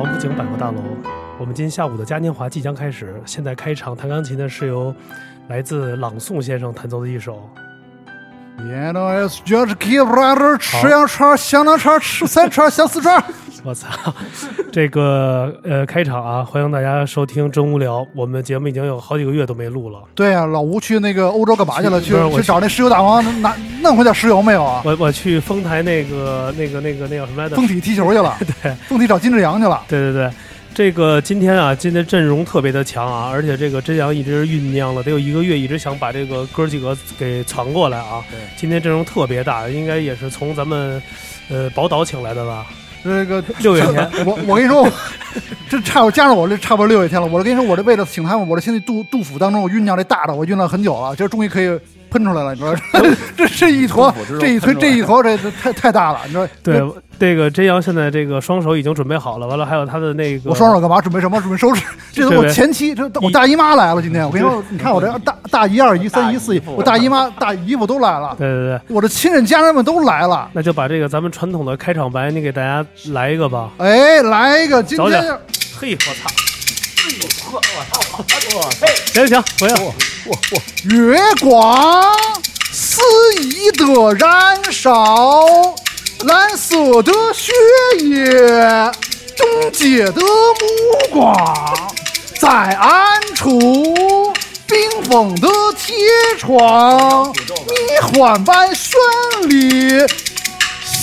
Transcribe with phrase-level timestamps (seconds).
[0.00, 0.80] 王府井百货大楼。
[1.38, 4.94] 我们今天下午的嘉年华即将开始，现在开场弹钢琴的是由
[5.48, 7.46] 来自朗诵先生弹奏的一首。
[8.60, 13.22] 也能就是 keep brother 吃羊串、香肠串、吃三串、香四肠。
[13.62, 13.88] 我操，
[14.72, 18.00] 这个呃开场啊，欢迎大家收听《真无聊》。
[18.14, 19.98] 我们节目已经有好几个月都没录了。
[20.14, 22.00] 对呀、老吴去那个欧洲干嘛去了？
[22.00, 24.82] 去去找那石油大王拿弄回点石油没有啊？
[24.84, 27.56] 我我去丰台那个那个那个那叫什么来着？
[27.56, 29.82] 丰体踢球去了， 对丰体找金志扬去了。
[29.88, 30.30] 对对对，
[30.74, 38.24] 这个今天啊，今天阵容特别的强啊，而且这个真阳一直酝酿了得有一个月，一直想把这个哥几个给传过来啊。
[38.30, 41.02] 对今天阵容特别大，应该也是从咱们
[41.50, 42.64] 呃宝岛请来的吧？
[43.02, 44.88] 这个六月天，我我跟你说，
[45.68, 47.26] 这差不加上我这差不多六月天了。
[47.26, 51.78] 我跟你说，我这为了请他们，我这现在杜杜甫当中我酝酿这大的，我酝酿很久了，今儿终于可以
[52.10, 52.54] 喷出来了。
[52.54, 52.74] 你知道，
[53.36, 56.20] 这这一坨这一坨这一坨，这这太太大了。
[56.26, 56.82] 你知道，对，
[57.18, 61.00] 这个真阳现在这个双手已经准备好了，完了还有他的那个我双手干嘛？
[61.00, 61.40] 准备什么？
[61.40, 61.84] 准备收拾。
[62.12, 64.02] 这都是我前妻，这我大姨妈来了。
[64.02, 70.48] 今天我跟你说，你看我这大大姨、二姨、三姨、四姨，我大姨妈、大姨夫都来了，对对对，我的亲人家人们都来了。
[70.52, 73.70] 那就把这个咱们传统的开场白，你给大家来一个吧。
[73.78, 75.22] 哎，来一个，今天
[75.78, 76.49] 嘿，我操！
[79.14, 79.74] 行行，回来。
[80.84, 82.14] 月光
[82.70, 83.00] 肆
[83.42, 85.74] 意的燃烧，
[86.24, 87.52] 蓝色的血
[88.00, 88.26] 液，
[89.36, 90.26] 冻结的目
[91.10, 91.34] 光，
[92.38, 93.50] 在暗处
[94.66, 95.48] 冰封的
[95.78, 95.94] 铁
[96.38, 98.90] 窗，迷幻般绚
[99.46, 100.06] 丽。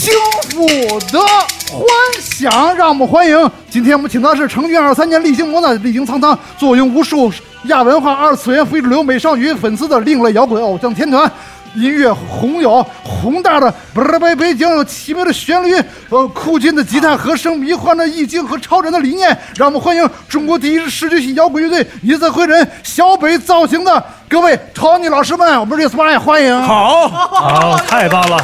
[0.08, 0.16] 幸
[0.52, 0.66] 福
[1.12, 1.86] 的幻
[2.22, 3.52] 想，让我们欢迎。
[3.70, 7.30] 今天我们请到的是成军二三年历经磨难、历经沧桑，坐拥无数
[7.66, 11.30] 亚文化、二次元、非主流美少女粉丝的另类摇滚偶像天团。
[11.76, 15.76] 音乐宏有宏大的不是北北京有奇妙的旋律，
[16.10, 26.64] 呃，酷劲的吉他和声，迷幻的意境和超人的理念，让我们欢迎中国第一支视觉系摇滚乐队银色灰人小北造型的各位 Tony 老师们，我们 respect 欢迎。
[26.64, 28.42] 好，好，太棒了！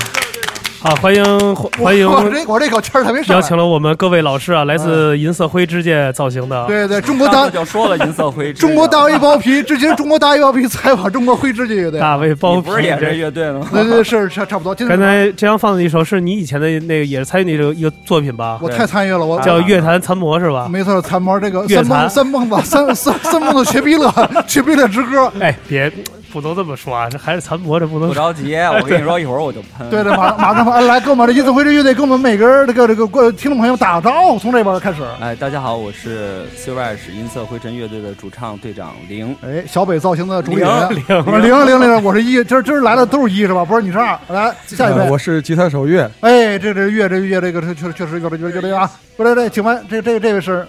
[0.83, 1.23] 好，欢迎
[1.55, 3.33] 欢迎，我这我这口气儿特别上。
[3.33, 6.66] 邀请了我们各位老师啊，来自银色灰之界造型的。
[6.67, 12.01] 对对，中国上大次就说了银色灰之，中国大卫包皮，之前中国大卫包皮 采访中国灰之界乐队。
[12.01, 13.66] 大卫包皮不是也是这乐队吗？
[13.72, 14.75] 对对对，是差差不多。
[14.75, 18.59] 刚才这样放的一首是你以前的那个也是参与那个一个作品吧？
[18.61, 20.67] 我太参与了，我叫《乐坛残魔》是吧？
[20.69, 24.13] 没错，残魔这个乐三梦坛三梦吧，三三三梦的雪碧乐，
[24.47, 25.31] 雪碧乐之歌。
[25.39, 25.89] 哎，别
[26.33, 29.88] 不能这么说啊，这还是残魔，这不能不着急，我跟你说，一会儿我就喷。
[29.91, 35.03] 对对，马马上来跟我们的音色灰之乐队，跟我们每个人这个这个观听众朋友打个招呼，从这边开始。
[35.22, 39.35] 哎，大家好，我是 Silver 银色灰尘乐队的主唱队长零。
[39.43, 43.63] 哎，小北造型的主理人零零零零零，我是一，今儿今儿来的都是一是吧？
[43.63, 44.17] 不是你是二。
[44.29, 48.89] 来下一位，呃我是吉他手乐，哎，这这乐这乐这个这确确实有点有点有点啊！
[49.16, 50.67] 不对对，请问这这这位是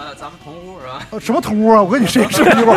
[0.00, 1.06] 呃，咱们同屋是吧？
[1.10, 1.82] 呃什么同屋啊？
[1.82, 2.74] 我跟你谁是一屋？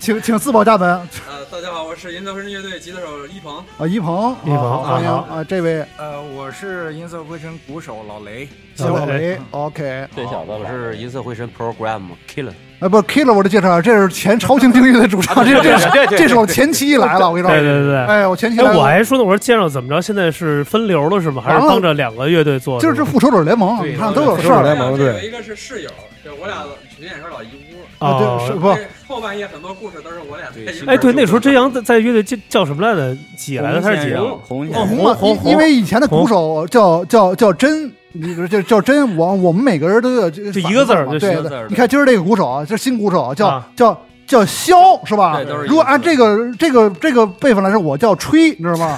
[0.00, 1.06] 请请自报家门啊！
[1.28, 3.58] 呃，大家好，我是银色灰尘乐队吉他手一鹏。
[3.78, 5.44] 啊一鹏，一鹏欢迎啊！
[5.46, 8.48] 这位呃，我是银色灰尘鼓手老雷。
[8.74, 12.52] 小雷，OK，这小子，我是银色灰尘 Program Killer。
[12.80, 20.02] 哎，不，Killer，我的介绍，这是前超轻定律的主唱，这这是这是我前妻来了，我跟你说，对对对哎，我前妻哎，来了，我还说呢，我说介绍怎么着？
[20.02, 21.40] 现在是分流了是吗？
[21.44, 22.80] 还是完了帮着两个乐队做？
[22.80, 25.90] 就是这复仇者联盟，对你看都有事儿复仇者联盟对一个是室友，
[26.24, 26.64] 就我俩
[26.94, 28.04] 去年也是老一屋。
[28.04, 29.12] 啊，对，是哦，不？
[29.12, 33.16] 后半夜很多故事都是我俩在一哎，对，那时候真阳在在乐队叫叫什么来着？
[33.36, 33.80] 几来着？
[33.80, 34.22] 他是几啊？
[34.42, 43.98] 红哦，红红，红因因为以前的鼓手叫叫叫真，你比如叫叫真，我我们每个人都有这就一个字儿对对一个字儿你看今儿这个鼓手啊，这新鼓手叫啊叫
[44.30, 45.66] 叫箫是吧对都是？
[45.66, 48.94] 如果按这个这个这个辈分来说，我叫吹，你知道吗？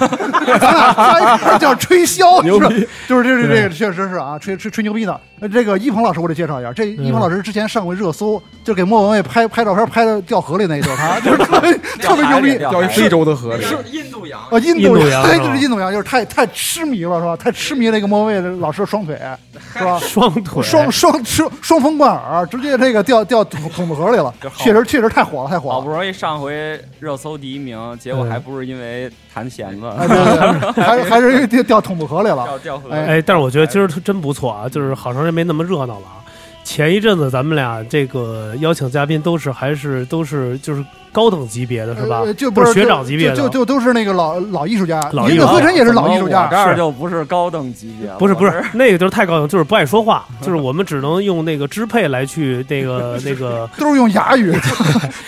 [0.59, 5.19] 咱俩加一块儿叫吹箫，牛逼是就是这这这个确实是啊，吹吹吹牛逼的。
[5.39, 12.57] 那这个一鹏老师，我得介绍一下，这一鹏老师之前上过热搜，就给莫文蔚拍拍照片拍的掉河里那一就是他，就是特别 特别牛逼。
[12.59, 14.39] 掉掉一非洲的河里，是印度洋。
[14.39, 17.35] 啊，印印度洋 对，就是印度洋，就是太太痴迷了，是吧？
[17.35, 19.19] 太痴迷那个莫文蔚老师的双腿，
[19.77, 19.99] 是吧？
[19.99, 25.89] 双腿，双双双双峰贯耳，直接这个掉掉桶桶子河里了确实确实太火了，太火了好不。
[25.89, 32.43] 容易上回热搜第一名，结果还不是因为弹弦子，哎，对对对，还还是掉掉桶子河里了。
[32.45, 32.89] 掉掉河。
[32.89, 36.23] 哎哎，但是我觉得今儿真不错啊，就是好长时间没那么热闹了啊。
[36.63, 40.83] 前一阵子咱们俩这个邀请嘉宾都是还是都是就是
[41.13, 42.33] 高等级别的是吧呃？
[42.33, 46.75] 就不是学长级别的，就就就都是那个老老艺术家，老艺术家银子灰尘也是老艺术我家这。
[46.75, 53.69] 就不是高等级别，不是不是那个就是太高等，就是不爱说话， 就是我们只能用那个支配来去那个 那个。
[53.77, 54.51] 都是用哑语，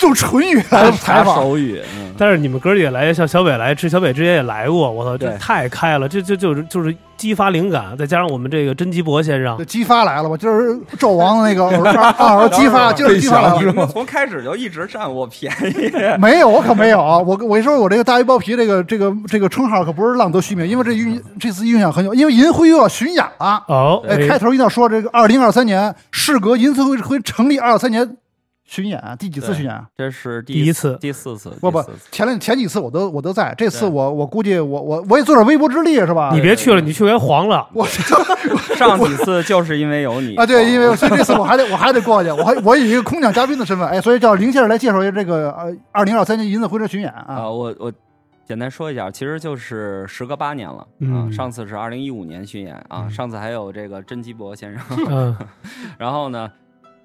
[0.02, 1.36] 用唇语来采访。
[1.36, 10.38] 手语，嗯但是你们哥儿也来，像小北来，这小北之前也来过，我操，这对太开了，这就就是就是激发灵感，再加上我们这个甄基博先生这，激发来了吧？
[10.38, 13.86] 就是纣王的那个二二儿激发，就是激发来了。
[13.88, 15.75] 从开始就一直占我便宜，
[16.20, 17.18] 没有，我可没有啊！
[17.20, 23.64] 我我说，我这个大鱼包皮这个这个这个称号可不是浪得虚名，因为这运这次运响很久，因为银辉又要巡演了。
[23.68, 28.18] 哦，哎，开头一定要说这个二零二三年，事隔银色会会成立二三年
[28.66, 29.86] 巡演，第几次巡演？
[29.96, 36.32] 这是第第一次第四次，不不前两前几次我都我都在，这次我我估计我我我也做点微薄之力是吧？
[36.34, 37.68] 你别去了，你去给黄了。
[37.74, 37.86] 我
[38.76, 47.50] 上几次就是因为有你啊，对，因为所以这次我还得我还得过去，我还我以一个空降嘉宾的身份， 哎，所以叫林先生来介绍一下这个呃二零二三年银色回车巡演啊，啊。
[47.50, 47.94] 我我
[48.48, 50.86] 简单说一下，其实就是时隔八年了啊。
[51.00, 55.38] 嗯上次是二零一五年巡演啊，上次还有这个甄基博先生，嗯
[55.98, 56.52] 然后呢，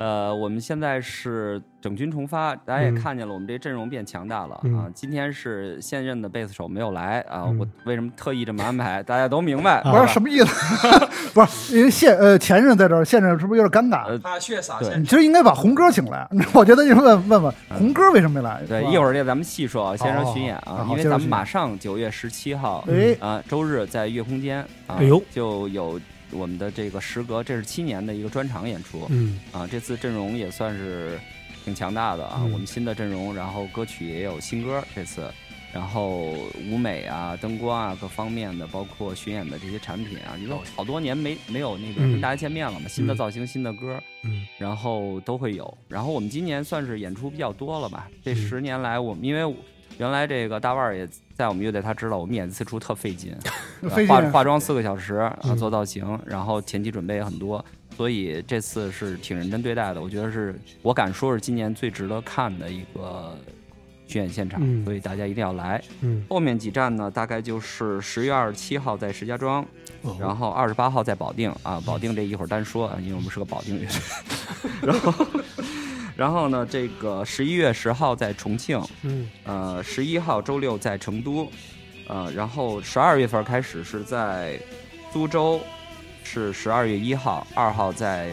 [0.00, 4.87] 呃，我们现在是整军重发，大家也嗯看见了，我们这阵容变强大了、嗯啊。
[4.94, 9.02] 今天是现任的贝斯手没有来啊，嗯我为什么特意这么安排？
[9.02, 9.81] 大家都明白。
[9.82, 10.47] 啊不是什么意思？
[11.35, 14.06] 不是，因为现呃前任在这儿，现任是不是有点尴尬？
[14.08, 18.62] 呃他血洒对现你其实应该把红哥请来， 我觉得你问问问红哥为什么没来？
[18.67, 26.00] 对，一会儿这咱们细说啊，先说巡演好啊，因为咱们马上九月十七号哎，啊，周日在月空间啊哎呦，就有
[26.32, 31.19] 我们的这个时隔这是七年的一个专场演出嗯啊，这次阵容也算是
[31.65, 35.31] 挺强大的啊，嗯我们新的阵容，然后歌曲也有新歌这次。
[35.73, 36.32] 然后
[36.69, 45.79] 舞美啊、灯光啊各方面的，包括巡演的这些产品啊，因为好多年没没有那个嗯跟大家见面了嘛，新的嗯造型、新的歌，嗯然后都会有。
[45.87, 48.11] 然后我们今年算是演出比较多了吧？
[48.25, 49.44] 这嗯十年来，我们因为
[50.00, 53.37] 原来这个大腕儿也在我们乐队，他知道我们演一次出特费劲，
[53.94, 57.62] 费劲化化妆四个小时啊，嗯做造型，然后前期准备也很多，
[57.99, 60.00] 所以这次是挺认真对待的。
[60.00, 63.37] 我觉得是我敢说是今年最值得看的一个
[64.06, 65.82] 巡演现场，嗯所以大家一定要来。
[66.00, 69.62] 嗯，后面几站呢，大概就是十月二十七号在石家庄，
[70.00, 73.96] 哦然后二十八号在保定啊，保定这一会儿单说啊，因为我们是个保定乐队。
[74.81, 75.12] 然后，
[76.16, 81.50] 然后呢，这个十一月十号在重庆，嗯呃，十一号周六在成都，
[82.08, 84.60] 呃，然后十二月份开始是在
[85.12, 85.60] 苏州，
[86.22, 88.30] 是十二月一号，二号在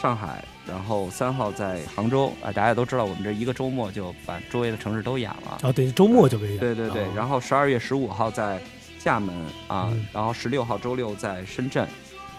[0.00, 5.58] 上海，然后三号在杭州啊、大家都知道，我们这一个周末就把周围的城市都演了。
[5.62, 6.58] 哦，对，周末就给演。
[6.58, 8.60] 对对对，哦然后十二月十五号在
[8.98, 9.34] 厦门
[9.68, 11.86] 啊，嗯然后十六号周六在深圳，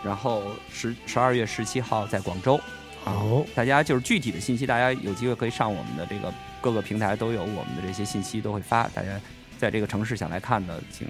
[0.04, 2.60] 然后十十二月十七号在广州。
[3.06, 9.20] 啊哦，大家就是具体的信息，大家有机会可以上我们的这个各个平台都有我们的这些信息都会发，大家
[9.60, 11.06] 在这个城市想来看的，请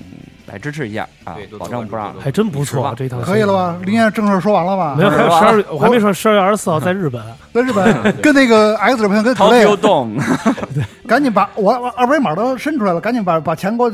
[0.47, 3.79] 来支持一下啊保证不让还真不错，这一趟可以了吧？
[3.83, 4.95] 林燕正事说完了吧？
[4.97, 7.21] 没有，还有十二月，我还没说十二月二十四号在日本。
[7.53, 10.21] 在日本跟那个 X 朋友跟 Tokyo Clay，Dome，
[11.07, 13.91] 赶紧把我我二维码都伸出来了，赶紧把把钱给我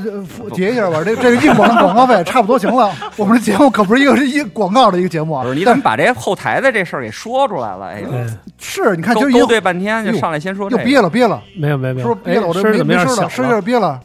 [0.54, 1.02] 结一下吧。
[1.04, 2.92] 这这个硬广的广告费差不多行了。
[3.16, 7.88] 我们这节目可不是一个是一广告的一个节目啊不是，你怎么把这后台的这事儿给说出来了？
[7.88, 8.10] 哎呦，
[8.60, 12.48] 是你看勾就又勾兑半天就上来先说又，憋了憋了，没有没有没有，说憋了？
[12.48, 14.00] 我这哎声儿怎么没没声了，声儿有点憋了。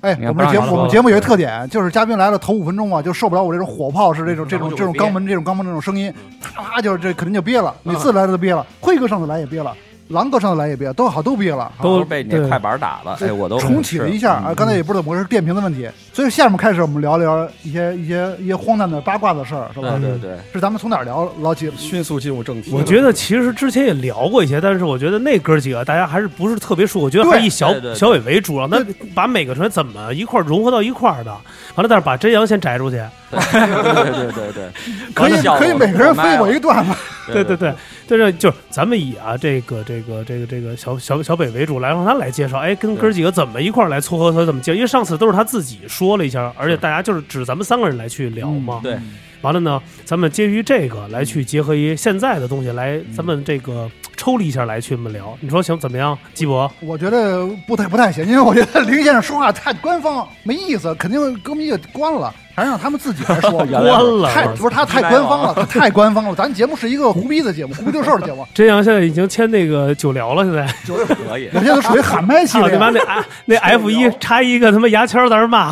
[0.00, 7.74] 哎，我们节我们节目有一特点，就是嘉宾来了头五分钟啊，就受不了我这种火炮式这种这种这种肛门这种肛门这种声音，啪啪就是这肯定就憋了。
[7.82, 9.76] 每次来都憋了，辉哥上次来也憋了，
[10.10, 11.72] 狼哥上次来也憋，都好都憋了。
[11.80, 15.88] 都被你那快板打了，哎，我都重启了一下啊，刚才也不知道怎么回事，电瓶的问题。
[16.12, 19.96] 所以下面开始我们聊聊一些一些一些荒诞的八卦的事儿，是吧？
[20.00, 21.70] 对对对，是咱们从哪儿聊老几？
[21.76, 22.72] 迅速进入正题。
[22.74, 27.00] 我觉得其实之前也聊过一些，但是我觉得那哥几个大家还是不是特别熟。
[27.00, 31.30] 我觉得还是以小小伟为主，让他把每个成员怎么一块融合到一块儿的。
[31.76, 33.00] 完了，但是把真阳先摘出去。
[33.38, 34.70] 对对对对对，
[35.14, 36.92] 可以可以，每个人飞我一段子。
[37.32, 37.72] 对对对，
[38.08, 44.74] 但是就是咱们以啊这个这个这个这个小小小北为主，来让他来介绍，哎，跟哥几个怎么一块儿来撮合，他怎么介绍？
[44.74, 48.80] 因为上次都是他自己说了一下，而且大家就是指咱们三个人来去聊嘛。
[48.82, 48.98] 对，
[49.42, 55.38] 完了呢，咱们基于这个来去结合一现在的东西来，咱们这个抽离一下来去我们聊。
[55.40, 56.68] 你说行怎么样，基博？
[56.80, 63.64] 我觉得不太不太行，因为我觉得林先生说话太官方，没意思，肯定歌迷也关了，还是让他们自己来说。
[63.70, 66.34] 原来关了太不是他太官方了，他太官方了。
[66.34, 70.94] 咱节目是一个胡逼的节目，胡逼六兽的节目， 真阳现在已经签那个九聊了，现在九
[71.28, 71.60] 可以我。
[71.60, 72.78] 现在都属于喊麦系操列你。
[72.78, 75.70] 妈那 F 那 F 一插一个他妈牙签在那骂，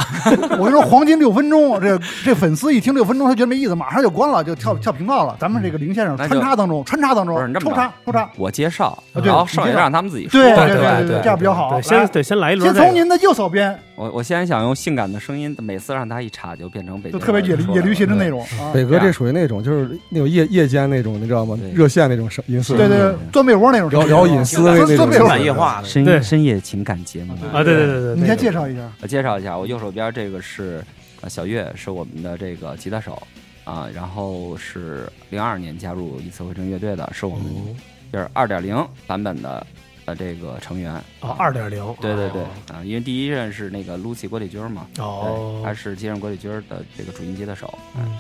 [0.59, 5.37] 我跟你说，黄金六分钟，这这粉丝一听六分钟，他觉得没意思，马上就关了，就跳跳频道了。
[5.41, 10.41] 咱们这个林先生穿插当中，穿插当中抽插抽插，我介绍，啊对然后你介绍剩下让他们自己说。
[10.41, 11.71] 对对对对这样比较好。
[11.71, 12.81] 对，先来对先来一轮这个。
[12.81, 18.71] 先从您的右手边，我我现在想用性感的声音，每次让他一插就变成北京就特别野驴野驴心的那种啊。
[18.73, 21.59] 北哥这属于那种就是那种夜夜间那种，你知道吗？
[21.75, 27.33] 热线那种声音色，对对，对钻被窝那种，聊聊隐私的那种钻被窝夜话的，深对深夜情感节目。
[27.53, 28.89] 啊，对对对对，你先介绍一下。
[29.03, 30.81] 我介绍一下，我右手边这个是
[31.21, 33.21] 呃小月，是我们的这个吉他手
[33.65, 37.75] 啊，然后是零二年加入一次回声乐队的，是我们哦
[38.13, 38.77] 就是二点零
[39.09, 39.67] 版本的
[40.09, 40.95] 呃这个成员。
[41.21, 42.43] 哦，二点零，对对对
[42.75, 47.79] 啊，因为第一任是那个 Lucy 郭丽君嘛，哦对，他是接任郭丽君的这个主音吉他手。
[47.97, 48.19] 嗯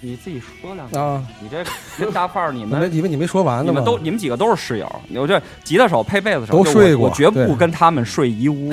[0.00, 1.64] 你自己说两句，啊，你这
[1.98, 3.64] 跟大范儿，你 你们们以为你没说完呢？
[3.68, 8.72] 你们都你们几个都是室友，我这吉他手配贝斯手都睡过我绝不跟他们睡一屋。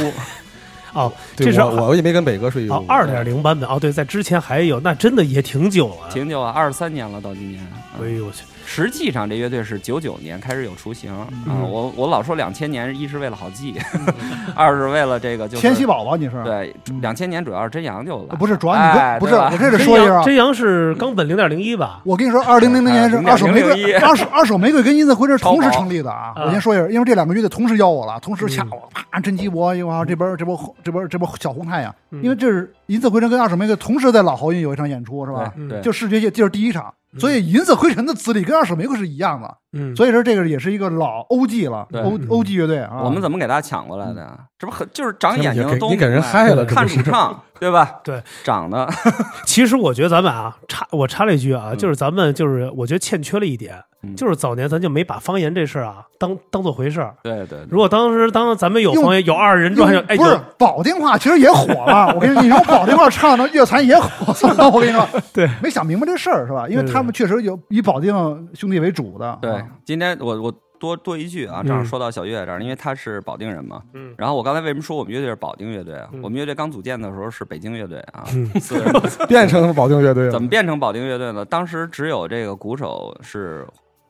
[0.94, 6.12] 哦，这是我我也没跟北哥睡一屋哦，二点零版本哦，对，在之前还有，那真的也挺久了。
[6.12, 7.68] 挺久啊，二十三年了，到今年。
[8.00, 13.76] 哎呦我去，实际上这乐队是九九年开始有雏形啊、嗯我我老说两千年，一是为了好记，
[14.56, 16.44] 二是为了这个就是千禧宝宝你是？
[16.44, 20.24] 对嗯，两千年主要是真阳就来，不是，主要你哎不不是，我这得说一下啊。
[20.24, 22.02] 真阳是冈本零点零一吧？
[22.04, 26.34] 我跟你说，二零零零年是哎二手玫瑰，二手二手玫瑰跟银色回是同时成立的啊！
[26.36, 35.54] 啊我先说一下，因为这两个乐队同时邀我了，同时掐嗯我，啪，真鸡博，又啊这边这边这边这波小红太阳，嗯因为这是银色灰尘跟二手玫瑰同时在老豪运有一场演出是吧？
[35.58, 43.02] 嗯对，就视觉界就是第一场，所以银色灰尘的资历跟二手玫瑰是一样的，嗯，所以说这个也是一个老欧 G 了对，O OG 乐队啊。
[43.04, 44.38] 我们怎么给大家抢过来的呀？
[44.58, 48.00] 这不很就是长眼睛你给的都你给人明白害了看主唱对吧？
[48.04, 48.88] 对，长得
[49.46, 57.14] 其实我觉得咱们啊，插我插了一句啊，嗯就是咱们就是我觉得欠缺了一点，嗯就是早年咱就没把方言这事儿啊当当做回事儿。
[57.24, 62.12] 对对对如果当时当咱们有用方言有二人转，哎，不是保定话，其实也火了。
[62.16, 64.70] 我跟你说，你用保定话唱的乐坛也火了。
[64.70, 66.66] 我跟你说，对，没想明白这事儿是吧？
[66.70, 68.14] 因为他们确实有以保定
[68.54, 69.38] 兄弟为主的。
[69.42, 73.82] 对啊，今天我我多多一句啊，正好嗯说到小岳这儿，因为他是保定人嘛。
[73.94, 76.10] 嗯然后我刚才为什么说我们乐队是保定乐队啊？
[76.14, 78.94] 嗯我们乐队刚组建的时候是北京乐队啊，嗯四个人
[79.28, 80.32] 变成保定乐队了。
[80.32, 81.44] 怎么变成保定乐队呢？
[81.46, 83.66] 当时只有这个鼓手是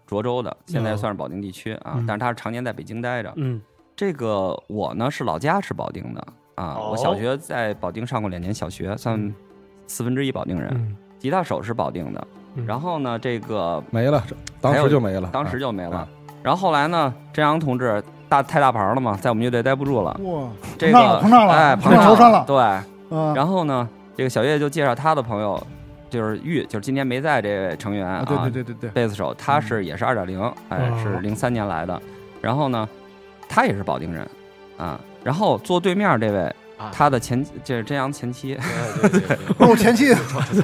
[0.09, 3.31] 涿州的，现在算是保定地区啊，嗯但是他是常年在北京待着。
[3.35, 3.61] 嗯
[3.95, 9.33] 这个我呢是老家是保定的啊，哦我小学在保定上过两年小学，算
[9.87, 10.69] 四分之一保定人。
[10.73, 14.23] 嗯吉他手是保定的，嗯然后呢，这个没了，
[14.61, 15.97] 当时就没了，当时就没了。
[15.97, 16.07] 啊。
[16.43, 20.47] 然后后来呢，真阳同志大太大牌了嘛，在我们乐队待不住了，哇，
[20.77, 25.61] 这膨胀了个膨胀了哎，膨膨胀了对，啊，然后呢，这个小岳就介绍他的朋友，
[26.09, 28.89] 就是玉，就是今天没在这位成员啊，啊对对对对。
[28.89, 30.99] 对，贝斯手，他是也是二点零，哎，哦。
[31.01, 31.99] 是零三年来的。
[32.41, 32.87] 然后呢，
[33.49, 34.27] 他也是保定人
[34.77, 34.99] 啊。
[35.23, 36.91] 然后坐对面这位，啊。
[36.93, 38.57] 他的前这是真阳前妻，
[39.57, 40.13] 我前妻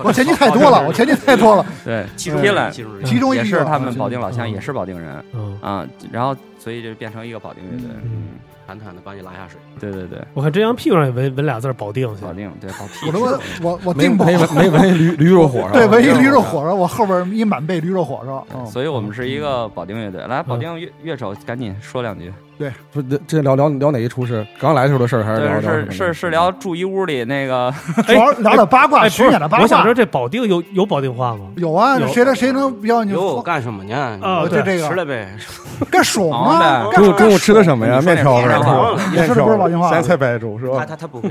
[0.04, 1.66] 我前妻太多了，我前妻太多了。
[1.84, 3.44] 对，其中天来其中一个。
[3.44, 4.52] 也是他们啊保定老乡，嗯。
[4.52, 5.24] 也是保定人。
[5.34, 5.86] 嗯，啊。
[6.12, 7.88] 然后所以就变成一个保定乐队。
[8.04, 9.60] 嗯坦坦的把你拉下水。
[9.82, 18.48] 对对对，我看真阳屁股上也纹纹俩字儿保定，保定对保我他妈我我没定保没闻没闻驴驴肉火烧，对，纹一驴肉火烧，我后边一满背驴肉火烧。
[18.56, 20.26] 嗯所以我们是一个保定乐队。
[20.26, 22.32] 来，保定乐乐手赶紧说两句。
[22.58, 27.74] 对不这这聊聊聊哪一出是刚来的时候的事儿，还是聊，是是是聊住一屋里那个
[28.06, 29.64] 主要聊点八卦，哎，巡不是演的八，卦。
[29.64, 31.48] 我想知道这保定有有保定话吗？
[31.58, 34.20] 有啊，谁能谁能比较你有，干什么呢？
[34.22, 35.36] 啊对就这个吃了呗。
[35.90, 36.84] 干爽 忙啊！
[36.86, 38.02] 呗干中午中午吃的什么呀？
[38.02, 38.96] 面条是吧？
[39.12, 40.80] 面你说的不是老金话条、咸菜白粥是吧？
[40.80, 41.30] 他他，他不会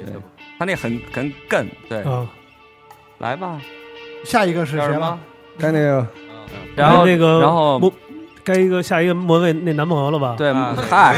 [0.59, 2.27] 他那很很哏，对，啊，
[3.19, 3.61] 来吧，
[4.25, 5.19] 下一个是谁了叫什么？？
[5.59, 6.07] 该那个
[6.75, 7.93] 然后那个然后莫
[8.43, 10.35] 该一个下一个莫文蔚那男朋友了吧？
[10.39, 11.15] 对啊，嗨，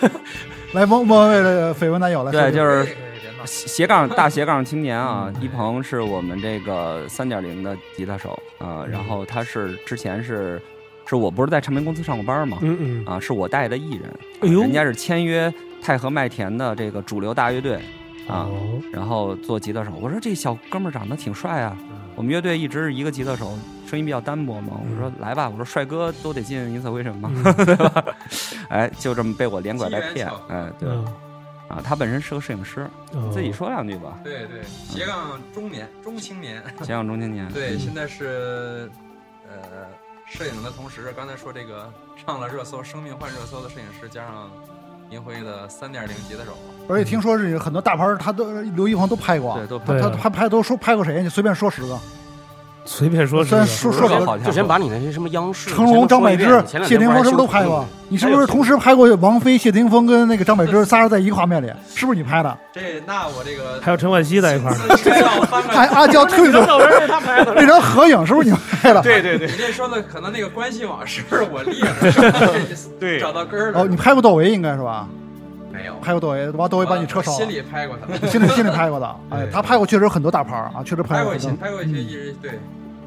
[0.72, 2.50] 来莫莫文蔚的绯闻男友来说说。
[2.50, 2.96] 对，就是
[3.44, 10.60] 斜杠大斜杠青年啊，一鹏是我们这个三点零的吉他手啊，然后他是之前是
[11.06, 12.58] 是我不是在唱片公司上过班吗？
[12.62, 14.60] 嗯嗯，啊，是我带的艺人，哎呦。
[14.60, 17.76] 人家是签约太和麦田的这个主流大乐队。
[18.28, 18.80] 啊，哦。
[18.92, 19.92] 然后做吉他手。
[20.00, 21.76] 我说这小哥们儿长得挺帅啊，
[22.16, 24.80] 我们乐队一直是一个吉他手，声音比较单薄嘛。
[24.80, 27.30] 我说来吧，我说帅哥都得进银色灰尘嘛，
[27.64, 28.04] 对吧？
[28.68, 31.04] 哎，就这么被我连拐带骗哎，对嗯，
[31.68, 34.18] 啊，他本身是个摄影师，哦自己说两句吧。
[34.24, 38.88] 对对，斜杠中年中青年，斜杠中青年，对，现在是呃
[40.26, 41.90] 摄影的同时，刚才说这个
[42.26, 44.50] 上了热搜，生命换热搜的摄影师，加上
[45.08, 46.52] 银辉的三点零级的手，
[46.88, 49.56] 而且听说是有很多大牌，他都刘一鹏都拍过。
[49.56, 51.22] 对，都拍他他拍都说拍过谁？
[51.22, 51.98] 你随便说十个。
[52.86, 57.84] 随便说是虽然个说说个说好像就先把你那些什么央视、成龙、张柏芝、谢霆锋是不是都拍过？
[58.08, 61.70] 你是不是同时拍过王菲、谢霆锋跟那个张柏芝仨人在一个画面里？
[61.92, 62.56] 是不是你拍的？
[62.72, 64.76] 这那我这个 还有陈冠希在一块儿。
[65.68, 69.02] 还阿娇退的照片是他拍的，那张合影是不是你拍的？
[69.02, 72.40] 对对对你这说的可能那个关系网是我列的，是吧
[73.00, 73.80] 对找到根儿了。
[73.80, 75.08] 哦，你拍过窦唯应该是吧？
[75.76, 75.94] 没有？
[76.00, 77.48] 拍过窦唯，完窦唯把你车烧了心。
[77.48, 82.58] 里拍过他，心里心里拍过的， 哎，他拍过确实很多大牌啊，确实拍过一些，过很多，拍过一些艺人，对，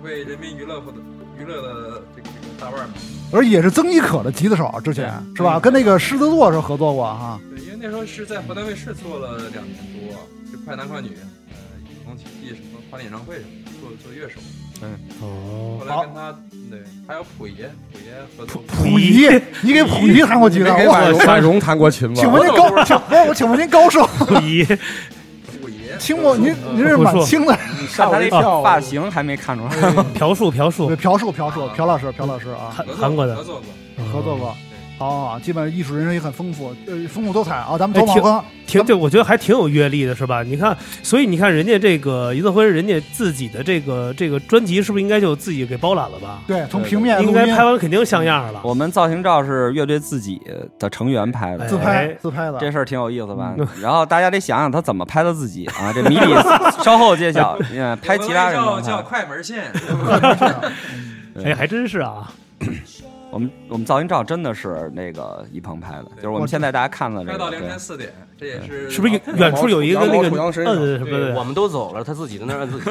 [0.03, 0.97] 为人民娱乐或者
[1.37, 2.93] 娱乐的这个这个大腕儿们。
[3.31, 5.59] 而也是曾轶可的吉他手啊，之前是吧？
[5.59, 7.39] 跟那个狮子座是合作过哈。
[7.49, 10.15] 对，因为那时候是在湖南卫视做了两年多，
[10.51, 11.09] 就快男快女，
[11.49, 14.39] 呃，一同起义什么跨年演唱会什么的，做做乐手。
[15.21, 16.35] 哦，后来跟他
[16.69, 17.55] 对，还有溥仪，
[17.91, 18.63] 溥仪和溥。
[18.67, 20.75] 溥仪，你给溥仪弹过吉他？
[20.75, 22.15] 我婉容婉容弹过琴吗？
[22.15, 24.07] 请问您高，请问我请问您高手？
[24.27, 27.57] 溥仪，溥仪，清末您您是满清的，
[27.89, 29.91] 吓我一跳发型还没看出来。
[30.15, 34.05] 朴树，朴树，，朴树朴树朴老师朴老师啊，韩韩国的合作过。
[34.13, 34.55] 合作过。
[34.99, 37.77] 好好好，基本上艺术人生也很丰富，呃，丰富多彩啊。
[37.77, 40.43] 咱们哎挺走马观，挺对，我觉得还挺有阅历的，是吧？
[40.43, 46.41] 你看，所以你看人家这个银色辉，人家自己的这个这个专辑，是不是应该就自己给包揽了吧？
[46.45, 48.59] 对，从平面应该拍完肯定像样了。
[48.61, 50.41] 我们造型照是乐队自己
[50.77, 53.55] 的成员拍的，自哎拍自拍的，这事儿挺有意思吧？
[53.81, 56.35] 然后大家得想想他怎么拍的自己啊，这谜底
[56.83, 57.57] 稍后揭晓。
[57.73, 58.81] 嗯，拍其他人叫。
[58.81, 59.71] 叫快门线，
[61.41, 62.33] 哎，还真是啊，
[63.31, 67.31] 我们我们噪音照真的是那个一鹏拍的，就是我们现在大家看的这个。
[67.33, 71.43] 拍到凌晨四点，这也是是不是远处有一个那个摁什么对，我？
[71.43, 72.89] 们都走了，他自己在那儿摁自己。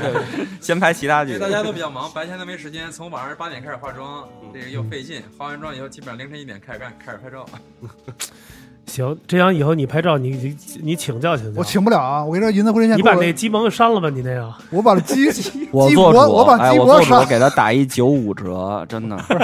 [0.60, 7.46] 先拍其他剧大家都比较忙，白天都没时间，从晚上八点开始化妆，这个又费劲，化完妆以后基本上凌晨一点开始干，开始拍照。
[8.88, 11.60] 行，这样以后你拍照，你你你请教请教。
[11.60, 12.24] 我请不了啊！
[12.24, 14.52] 我跟你说，银色辉现在你把那鸡蒙删了吧，你那个。
[14.70, 17.24] 我把鸡 鸡 我做我把哎，鸡脖删。
[17.26, 19.16] 给他打一九五折，真的。
[19.28, 19.38] 嗯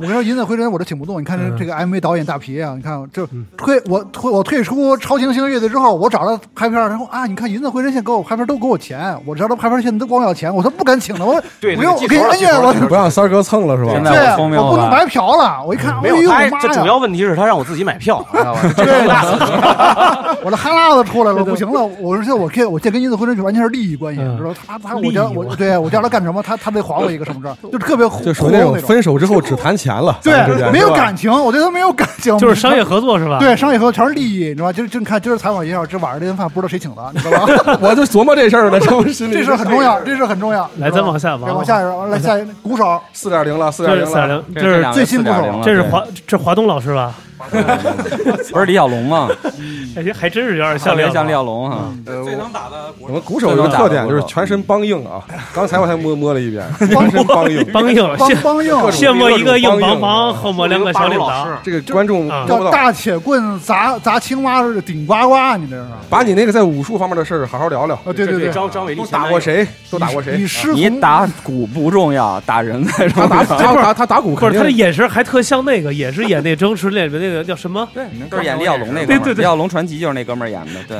[0.00, 1.20] 我跟你说，银色辉人我都请不动。
[1.20, 13.92] 你看这嗯这个 MV 导演大皮啊，你看这嗯退我退我退出超新星乐队之后，我找他拍片儿，然后啊，你看银色辉人现在给我拍片都给我钱，我知道他拍片儿现在都光要钱，我都不敢请他，我对不用，我给你摁下，我不让三哥蹭了是吧？
[13.92, 15.62] 现在对，我不能白嫖了。
[15.66, 16.48] 我一看，哎没有，呦他！
[16.60, 18.60] 这主要问题是他让我自己买票，知道吧？
[18.84, 19.06] 对，
[20.44, 21.84] 我这哈喇子出来了，不行了。
[22.00, 28.74] 我说这我跟我这跟银色辉人完全是利益关系，嗯知道他他我叫我对我叫他干什么，他他得还我一个什么证， 就特别就属于那种。
[28.80, 30.32] 分手之后只谈钱了，对，
[30.70, 33.38] 没有感情，我对他没有感情，就是商业合作是吧？
[33.38, 34.72] 对，商业合作全是利益，你知道吧？
[34.72, 37.78] 今儿就看今儿采访一下，这晚上这顿饭不知道谁请的， 你知道吧？
[37.80, 40.68] 我就琢磨这事儿呢，这事儿很重要，这事儿很重要。
[40.78, 47.14] 来，咱往下，对，往下一个，来下一个鼓手，四点零了，四点零四点零，这这是最新部首4.0了对这是华这华东老师吧？
[48.52, 49.28] 不是李小龙吗？
[49.96, 51.92] 哎，还真是有点特像廖别像李小龙哈。
[52.06, 55.20] 呃，最能打的鼓我们手，鼓手有个特点就是全身梆硬啊，
[55.52, 57.60] 刚才我才摸摸了一遍，全身梆硬。
[57.72, 61.48] 梆硬，帮先帮硬，先摸一个硬邦邦，后摸两个小铃铛。
[61.62, 65.84] 这个观众啊叫大铁棍砸砸青蛙似的顶呱呱，你这是？
[66.08, 67.96] 把你那个在武术方面的事儿好好聊聊。
[67.96, 69.40] 啊，对对对，张张伟丽都打过？
[69.40, 69.66] 谁？
[69.90, 70.46] 都打过谁你？
[70.46, 73.74] 师你从打鼓不重要，打人才重他打要。
[73.74, 74.70] 他打他打鼓不是他的。
[74.70, 77.88] 眼神还特像那个，也是演那《真实恋》里面那个叫什么？
[77.94, 79.06] 对，就是演李小龙那个。
[79.06, 80.98] 对对对李小龙传奇就是那哥们儿演的，对，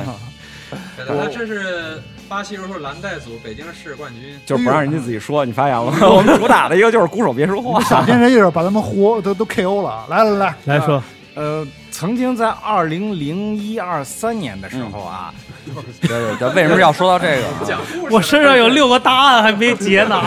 [1.33, 5.97] 这是巴西柔术蓝带组北京市冠军，就是不让人家自己说，你发现了吗？
[6.09, 7.81] 我们主打的一个就是鼓手别说话。
[7.83, 10.05] 小天人一把他们活都都 KO 了。
[10.09, 11.03] 来来来，来说，
[11.35, 15.33] 呃，曾经在二零零一二三年的时候啊，
[16.01, 17.81] 对对对，为什么要说到这个啊？
[18.09, 20.21] 我身上有六个答案还没结呢。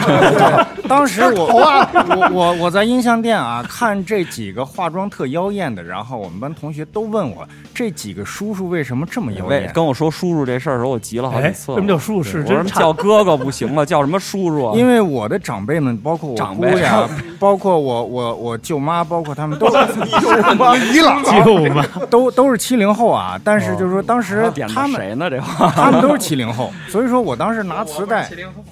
[0.87, 9.71] 当时我 我我我在音像店啊看这几个化妆特妖艳的，然后我们班同学都问我这几个叔叔为什么这么妖艳？
[9.73, 11.79] 跟我说叔叔这事儿的时候，我急了好几哎，次了。
[11.79, 12.31] 什么叫叔叔？
[12.31, 14.77] 是我说真叫哥哥不行了，叫什么叔叔啊？
[14.77, 17.09] 因为我的长辈们，包括我长辈姑呀，
[17.41, 19.67] 包括我我我舅妈，包括他们都
[20.93, 21.17] 姨了，
[22.11, 23.41] 都都是七零后啊。
[23.45, 25.31] 但是就是说，当时他们的谁呢？
[25.31, 28.31] 这话他们都是 七零后，所以说我当时拿磁带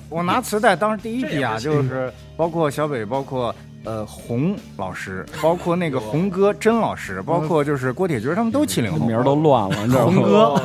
[0.08, 10.14] 我拿磁带，当时第一批啊，就是包括小北，包括呃洪老师，包括那个洪哥甄老师，包括就是郭铁军，他们都七零后名儿都乱了，你知道吗？
[10.14, 10.60] 红哥，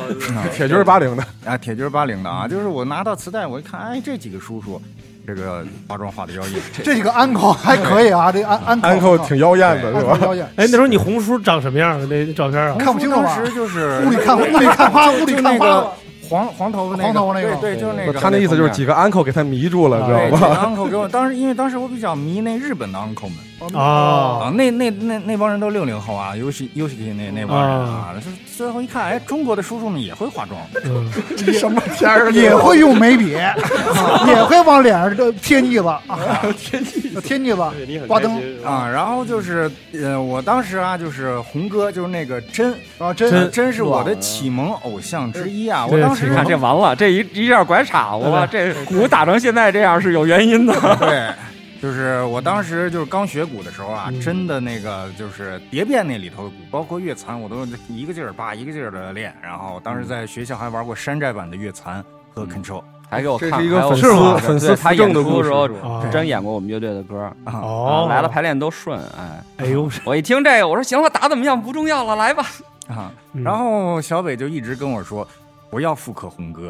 [0.53, 4.81] 铁军八零的，啊，铁军八零的啊，就是我拿到磁带，我一看，哎，这几个叔叔，
[5.27, 10.17] 这个化妆化的妖艳， 这几个安口还可以啊， 这安安安扣挺妖艳的，是吧？
[10.21, 11.99] 妖艳，哎，那时候你红叔长什么样？
[12.07, 12.77] 那那照片啊？
[12.79, 15.87] 看不清楚当时就是雾里看雾里看花， 雾里就那个看花。
[16.29, 18.19] 黄黄头发那个，黄头发那个对对，就是那个。
[18.19, 31.11] 他那意思就是几个 uncle 给他迷住了，知，道吧？uncle 给我当时，因为当时我比较迷那日本的 uncle 们啊，哦，那那那那帮人都六零后啊，尤其尤其那那帮人啊，是最后一看，哎，中国的叔叔们也会化妆，嗯，
[31.53, 32.31] 什么天儿？
[32.31, 33.31] 也会用眉笔，
[34.27, 36.01] 也会往脸上这贴腻子啊，
[36.57, 38.37] 贴腻子，贴腻子，挂灯。
[38.63, 45.85] 啊，然后就是呃，我当时啊，就是红哥，就是那个真啊，真真真是我的启蒙偶像之一啊！
[45.87, 48.45] 我当时你看这完了，这一一下拐岔子了。
[48.45, 50.73] 这鼓打成现在这样是有原因的。
[50.99, 51.27] 对，
[51.81, 59.35] 就是我当时就是刚学鼓的时候啊，嗯真的那个就是蝶变那里头的鼓，包括乐残，我都一个劲儿扒，一个劲儿的练。
[59.41, 67.53] 然后当时在学校还玩过山寨版的乐残和 Control 还给我看，这是一个还有粉丝粉丝他演出的时是真演过我们乐队的歌，啊。
[67.61, 68.99] 哦，来了排练都顺。
[69.17, 72.43] 哎，哎呦， 我一听这个，我说行了，打怎么样不重要了，来吧。
[72.89, 75.27] 啊，嗯然后小北就一直跟我说。
[75.69, 76.69] 不要复刻红哥，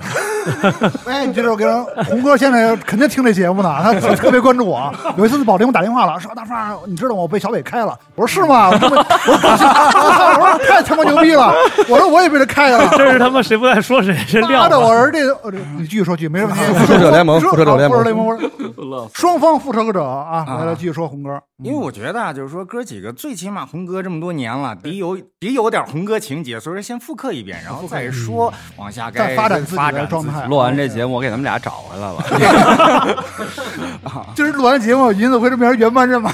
[1.06, 4.92] 哎，你这时候给人红哥现在肯定听这节目呢，他 特别关注我。
[5.18, 7.22] 有一次保定给我打电话了，说大范儿，你知道吗？
[7.22, 7.98] 我被小伟开了。
[8.16, 8.70] 我说是吗？
[8.70, 11.54] 我说我说我说太他妈牛逼了！
[11.88, 12.90] 我说我也被他开了。
[12.98, 16.80] 真是他妈谁不爱说谁，真妈的，撂吧我儿这呃这你继续说句没什么问题。
[16.80, 21.40] 复仇者联盟复仇者联盟复仇者联盟，我说双方复仇者啊，来来继续说红哥。
[21.64, 30.46] 因为我觉得啊，就是说哥几个最起码红哥这么多年了，得有得有点红哥情节，所以说先复刻一遍，然后再说往下该再发展自己的状态。
[30.46, 32.24] 录完这节目，我给他们俩找回来了。
[34.36, 36.32] 就是录完节目，银子会这边原班人马，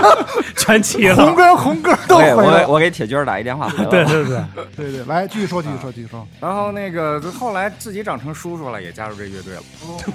[0.56, 1.16] 全齐了。
[1.16, 2.68] 红哥红哥都回来了。
[2.68, 3.70] 我给铁军打一电话。
[3.90, 4.44] 对对对，
[4.76, 6.26] 对对，来继续说，继续说，继续说。
[6.40, 9.62] 然后那个后来自己长成叔叔了，也加入这乐队了。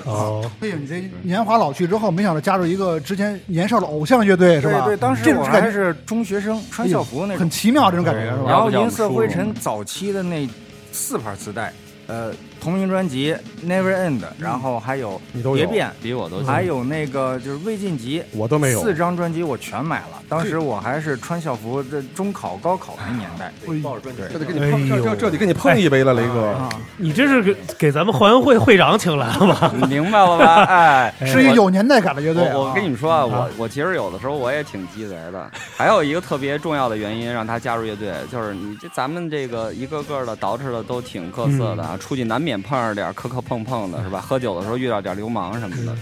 [0.05, 4.81] 哦，哎呦，你这年华老去之后，没想到加入一个之前年少的偶像乐队是吧？
[4.81, 7.49] 对对，当时我还是中学生，穿校服那种很。
[7.53, 8.49] 奇妙，这种感觉是吧？
[8.49, 10.49] 然后银色灰尘早期的那
[10.93, 11.73] 四盘磁带，
[12.07, 12.31] 呃，
[12.63, 13.35] 同名专辑
[13.67, 20.21] 《Never End》，然后还有你都有蝶变，比我都还有那个就是未晋级，我都没有四张专辑我全买了。
[20.29, 23.51] 当时我还是穿校服，这中考、高考那年代。
[23.83, 26.51] 抱着专辑，这得给你碰，这这这得给你碰一杯了，雷哥。
[26.51, 29.73] 啊，你这是给给咱们后援会会长请来了吗？
[29.75, 30.63] 你明白了吧？
[30.71, 35.51] 哎，是一个有年代感的乐队我跟你们说啊，我我其实有的时候我也挺鸡贼的。
[35.75, 44.19] 还有一个特别重要的原因让他加入乐队，就是你这咱们这个一个个的捯饬的都挺各色的啊，出去难免碰上点磕磕碰碰的，是吧？
[44.21, 45.95] 喝酒的时候遇到点流氓什么的。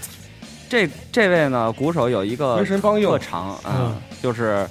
[0.68, 4.66] 这这位呢，鼓手有一个特长啊嗯，就是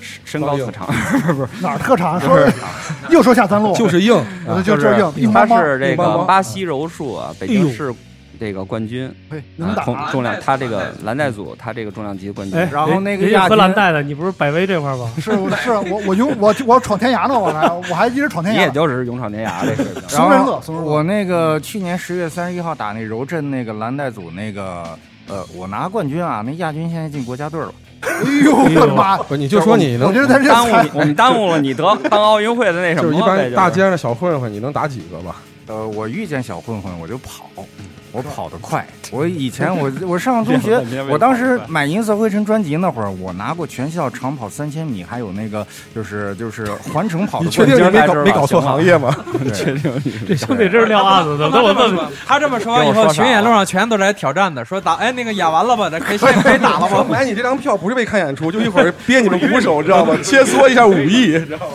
[0.00, 2.20] 身身高特长，不 是不是哪儿特长？
[2.20, 2.38] 说
[3.10, 4.14] 又说下三路，就是硬，
[4.46, 7.92] 呃就就是硬硬他是这个巴西柔术啊，北京市
[8.38, 9.84] 这个冠军，嘿，能打。
[9.84, 12.58] 重重量，他这个蓝带组，他这个重量级冠军。
[12.58, 15.10] 哎，然后那个亚军蓝带的，你不是百威这块儿吗？
[15.18, 18.72] 是我是我我勇我我闯天涯呢，我还我还一直闯天涯你也涯。
[18.72, 20.08] 就是勇闯天涯这水平。
[20.08, 24.84] 松仁乐，松仁乐，我那个去年十月三十一号打那柔镇那个蓝带组那个，
[25.28, 27.72] 呃，我拿冠军啊，那亚军现在进国家队了。
[28.06, 28.12] 哎
[28.44, 29.16] 呦我的妈！
[29.16, 33.20] 不，你就说你能我觉，得耽误你，我们耽误了你得当奥运会的那什就是一。
[33.20, 35.36] 般大街上的小混混，你能打几个吧？
[35.66, 37.46] 呃，我遇见小混混我就跑，
[38.16, 38.86] 我跑得快。
[39.12, 47.66] 我以前我 我上中学，我当时买《银色灰尘》专辑那会儿，我拿过全校长跑三千米，还有那个就是就是环城跑的你 确。
[47.66, 49.14] 定你没搞没搞错行业吗？
[49.54, 51.50] 确定你这兄弟真是撂案子的。
[51.50, 57.06] 等我问问，他这么说完以后，巡演路上全都来挑战的，说打哎那个演完了吧，这可以现在可以打了我吗？
[57.10, 60.16] 买你这张票不是为看演出，就一会儿憋你们鼓手，知道吗？
[60.22, 61.74] 切磋一下武艺，知道吗？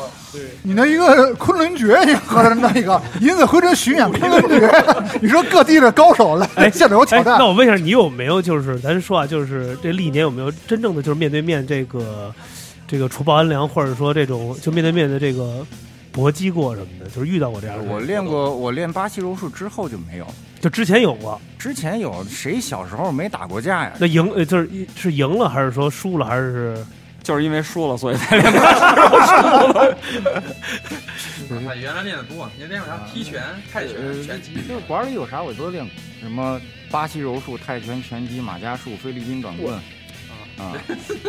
[0.63, 4.71] 你那一个昆仑决，你合着那个 银子回春巡演昆仑决，
[5.21, 12.33] 你说各地的高手来哎现场有挑哎，战那，我问一下，你有没有就是咱说啊，就是这历年有没有真正的就是面对面这个
[12.87, 15.65] 这个除暴安良，或者说这种就面对面的这个
[16.11, 17.83] 搏击过什么的，就是遇到过这样的？
[17.91, 20.27] 我练，过，我练巴西柔术之后就没有。
[20.59, 21.39] 就之前有过。
[21.57, 23.93] 之前有谁小时候没打过架呀？
[23.99, 26.77] 那赢呃就是一是赢了还是说输了还是？
[27.23, 28.59] 就是因为输了，所以才练他
[31.75, 32.99] 原来练的多，你练过啥？
[33.11, 34.53] 踢拳、泰拳、拳击。
[34.67, 39.77] 就是馆里有啥我都练过，什么巴西柔术、泰拳、拳击、马家术、菲律宾短棍。
[40.57, 40.73] 啊，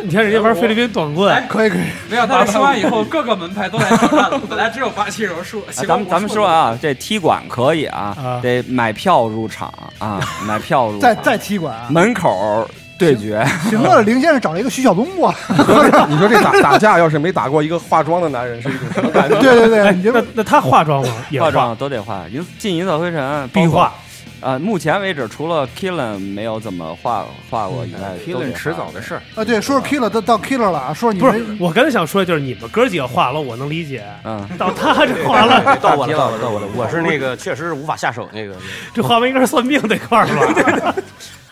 [0.03, 1.85] 你看人家玩菲律宾短棍，可以可以。
[2.09, 4.39] 没有，他这说完以后，各个门派都来挑战了。
[4.47, 12.69] 本来只有巴西柔术，哎咱们咱们说啊，这踢馆可以啊啊，得买票入场啊，买票入在场在踢馆啊，门口
[13.03, 13.45] 对决。
[13.69, 19.39] 行了， 林先生找了一个徐晓东过来， 你说这打打架要是没打过一个化妆的男人，是一种什么感觉？
[19.41, 21.13] 对对对，那那他化妆吗？
[21.29, 23.93] 也化妆都得化，银进银色灰尘必化。
[24.41, 29.21] 啊，目前为止除了 Killen 没有怎么画画过以外，批论迟早的事儿。
[29.35, 34.03] 啊对，说是 killer 到到 killer 了啊，说你不是，我刚才想说的就是你们哥几个化了，我能理解。
[34.25, 38.53] 嗯，到他这化了，到我了，到我了，到我了，我是那个确实是无法下手那个。
[38.93, 40.93] 这化完应该是算命这块儿吧？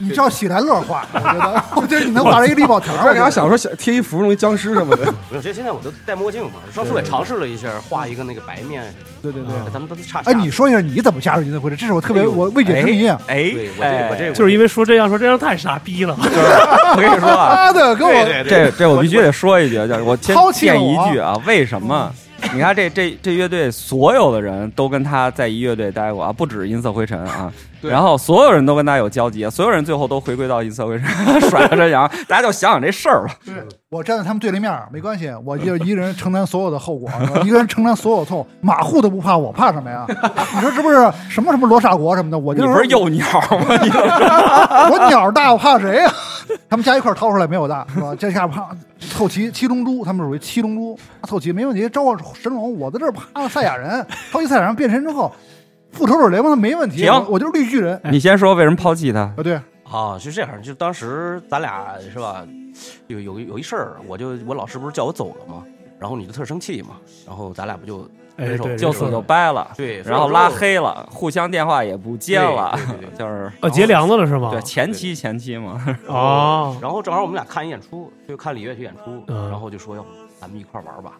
[0.02, 2.94] 你照喜来乐画， 我觉得，我觉得你能画成一力宝条。
[3.06, 6.54] 我给他想说想贴一幅弄一僵尸什么的，我觉得现在我都戴墨镜嘛。
[6.74, 8.84] 上次我也尝试了一下画一个那个白面，
[9.22, 9.52] 对对对。
[9.72, 10.22] 咱们都差。
[10.26, 11.70] 哎，你说一下你怎么加入银色会？
[11.76, 13.20] 这是我特别我未解之谜啊！
[13.28, 16.16] 哎，我这我这就是因为说这样说这样太傻逼了。
[16.20, 18.12] 我跟你说啊，妈的，给我
[18.44, 22.12] 这这我必须得说一句，就是我先抛弃了垫一句啊，为什么？
[22.54, 31.08] 你看这这这乐队所有的人都跟他在一乐队待过啊，不止音色灰尘啊，然后所有人都跟他有交集，所有人最后都回归到音色灰尘，
[31.50, 33.34] 甩了这羊， 大家就想想这事儿吧。
[33.90, 37.10] 我站在他们对立面，没关系，我就一个人承担所有的后果，
[37.44, 40.06] 一个人承担所有痛，马户都不怕，我怕什么呀？
[40.56, 40.96] 你说是不是？
[41.30, 43.78] 什么什么罗刹国什么的，我就你不是幼鸟吗？
[43.82, 43.90] 你
[44.94, 46.12] 我鸟大，我怕谁呀？
[46.70, 48.14] 他们加一块掏出来没有大，是吧？
[48.18, 48.68] 这下怕
[49.10, 51.88] 凑齐七龙珠，他们属于七龙珠，凑齐没问题。
[51.90, 55.32] 召唤神龙，我在这儿怕赛亚人， 超级赛亚人变身之后，
[55.92, 59.22] 复仇者联盟他没问题，行我我就是绿巨人你先说为什么抛弃他？
[59.22, 62.46] 啊，对，啊，是这样，就当时咱俩是吧，
[63.08, 65.64] 有有有一事儿，我就我老师不是叫我走了吗？
[66.00, 72.78] 然后你就特生气嘛，然后咱俩不就哎就此就掰了，对，然后拉黑了，互相电话也不接了
[73.18, 74.50] 就是呃结梁子了是吗？
[74.52, 79.50] 对前期前期嘛， 哦，然后正好我们俩看一演出，就看李月去演出，嗯。
[79.50, 81.14] 然后就说要不咱们一块玩吧，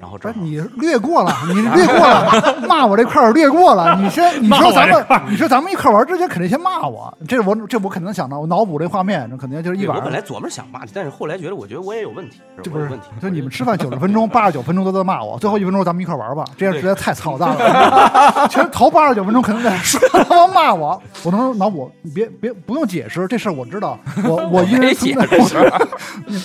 [0.00, 3.96] 然后不正好是你略过了， 你略过了，骂我这块儿略过了。
[4.00, 10.04] 你先，你说咱们你说咱们一块儿玩之前肯定先骂我，这我这我肯定能想到，我脑补这画面，这肯定就是一晚上。
[10.04, 18.46] 我本来琢磨想骂你，但是后来觉得我觉得我也有问题，这不是问题，就你们吃饭九十分钟， 八十九分钟都在骂我，最后一分钟咱们一块儿玩吧，这样实在太操蛋了。
[18.48, 24.94] 全头八十九分钟肯定在说他妈骂我，我能脑补，你别别不用解释，这事儿我知道，我我一个人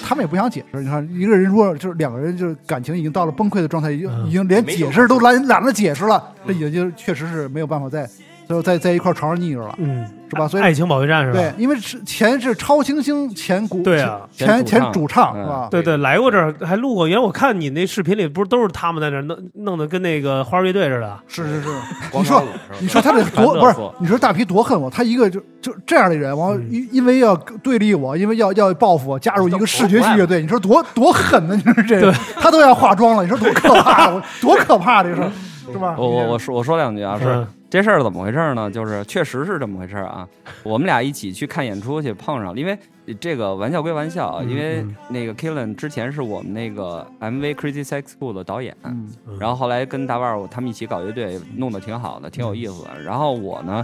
[0.03, 0.81] 他们也不想解释。
[0.81, 8.09] 你看，一个人说就是两个人就是感情已经到了崩溃的状态，已经嗯已经连解释都懒懒得解释了，这已经就确实是没有办法再
[8.47, 10.47] 最后在在一块儿床上腻着了，嗯，是吧？
[10.47, 11.39] 所以爱情保卫战是吧？
[11.39, 15.67] 对，因为是前是超新星前鼓对啊前前前主主唱唱是吧？
[15.71, 17.07] 对对，来过这儿还录过。
[17.07, 21.19] 原来我看你那视频里，不是都是他们在那弄弄得跟那个花儿乐队似的。
[21.27, 21.69] 是是是，
[22.13, 22.43] 你说
[22.79, 23.75] 你说他得多不是？
[23.99, 24.89] 你说大皮多恨我？
[24.89, 31.55] 他一个就就这样的人，完嗯因因为要对立我，因为要要报复我，加入一个视觉系乐队，你说多多狠呢？
[31.55, 34.09] 你说这个他都要化妆了，你说多可怕？
[34.09, 35.31] 我多可怕这个事儿
[35.71, 35.95] 是吧？
[35.97, 38.69] 我我我说我说两句啊，是嗯这事儿怎么回事呢？
[38.69, 40.27] 就是确实是这么回事儿啊。
[40.61, 42.77] 我们俩一起去看演出去碰上了，因为
[43.19, 53.01] 这个玩笑归玩笑，嗯因为嗯那个 Killen 之前是我们那个 MV Crazy Sex School 的导演，嗯然后后来跟大腕儿他们一起搞乐队，弄得挺好的，挺有意思的。
[53.01, 53.83] 然后我呢，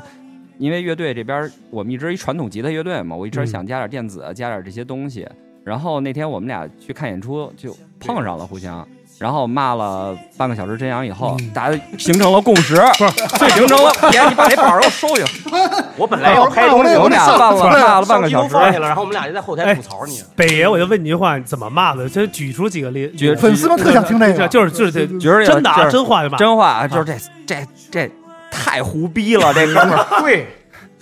[0.60, 5.28] 因为乐队这边我们一直一传统吉他乐队嘛，我一直嗯想加点电子，加点这些东西。
[5.64, 8.88] 然后那天我们俩去看演出，就碰上了互相。
[9.20, 12.76] 然后骂了半个小时真阳以后，嗯大家形成了共识，
[13.38, 13.92] 不是形成了。
[14.10, 15.24] 别，你把那板儿给我收去。
[15.98, 20.24] 我本来要拍东西，我们俩办了骂了半个小时，放下了，然后我们俩就在后台吐槽你。
[20.36, 22.08] 北爷，我就问你一句话，你怎么骂的？
[22.08, 26.38] 就举出几个例，举粉丝们特想听这个，就是就是这真的真话就骂。
[26.38, 28.12] 真话就是这这这
[28.50, 30.48] 太胡逼了，这哥们儿 对，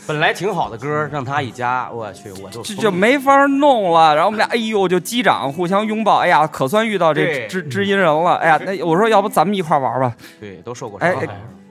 [0.08, 4.16] 本来挺好的歌，让他一加，我去，我就就就没法弄了。
[4.16, 8.36] 然后我们俩哎呦就击掌，互相拥抱，哎呀，可算遇到这知知音人了。
[8.36, 11.28] 哎呀，那我说要不咱们一块玩吧对都受过哎伤哎。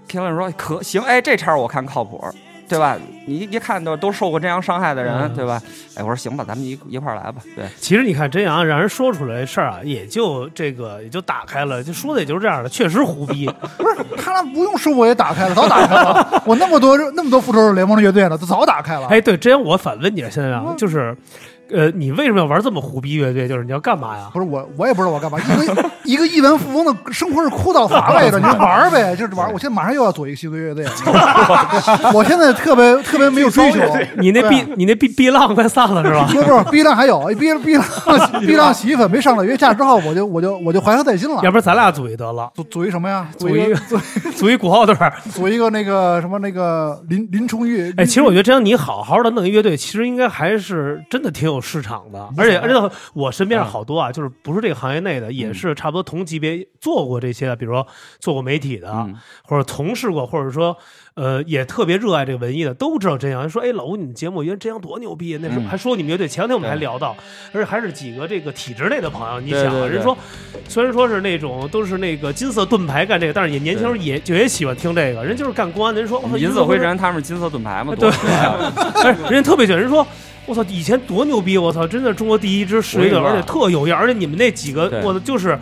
[0.08, 2.22] ？Kevin 说可行，哎，这茬我看靠谱。
[2.68, 2.96] 对吧？
[3.26, 5.60] 你一看都都受过这样伤害的人，嗯对吧？
[5.96, 7.36] 哎，我说行吧，咱们一一块儿来吧。
[7.56, 13.50] 对，其实你看真阳让人说出来这事儿啊，也就这个也就打开了，就说的也就是这样的，确实胡逼。
[13.76, 16.42] 不是他那不用说我也打开了，早打开了。
[16.46, 19.08] 我那么多那么多复仇者联盟的乐队呢，都早打开了。
[19.08, 21.16] 哎，对，真阳我反问你了，现在啊，就是，
[21.70, 23.48] 呃，你为什么要玩这么胡逼乐队？
[23.48, 24.30] 就是你要干嘛呀？
[24.32, 25.38] 不是我，我也不知道我干嘛。
[25.44, 29.52] 一个一个亿万富翁的生活是枯燥乏味的，你就玩呗， 就是玩。
[29.52, 30.84] 我现在马上又要组一个新的乐队，
[32.14, 33.80] 我现在特别特别没有追求。
[34.18, 36.26] 你那对 B 你那 B B 浪快散了是吧？
[36.26, 37.60] 不是不是，B 浪还有 B B 浪
[38.40, 41.50] B 浪洗衣粉没上了月下之后，我就我就我就怀恨在心了要。
[41.50, 43.28] 不然咱俩组一得了，组组一什么呀？
[43.36, 43.76] 组一个
[44.36, 44.94] 组一鼓号队。
[45.32, 47.92] 组一个那个什么那个林林冲玉。
[47.96, 52.28] 哎，其实我觉得这样你好好的弄一乐队，其实应该还是真的挺有市场的。
[52.36, 57.86] 而且而且我身边好多啊，就是不是这个行业内的，也是差不多同级别做过这些的，比如说
[58.20, 59.14] 做过媒体的，嗯
[59.44, 60.76] 或者从事过，或者说
[61.14, 63.48] 呃也特别热爱这个文艺的，都知道真阳。
[63.48, 66.26] 说哎，老吴，你们节目原来真阳多牛逼，那时候嗯还说你们乐队。
[66.26, 67.16] 前两天我们还聊到，
[67.52, 69.40] 而且还是几个这个体制内的朋友。
[69.40, 70.16] 你想啊，对对对人说
[70.68, 75.24] 虽然说是那种都是那个金色盾牌干这个，但是也年轻人也就也喜欢听这个。
[75.24, 77.94] 人就是干公安的，人说银色灰尘，他们是金色盾牌嘛？
[77.96, 78.72] 对多可爱啊
[79.04, 80.06] 哎，人家特别喜欢，人说。
[80.46, 80.64] 我操！
[80.68, 81.58] 以前多牛逼！
[81.58, 85.58] 我操，真的中国第一支视乐队，我跟你说而且特有样，而且你们那几个，我操，就是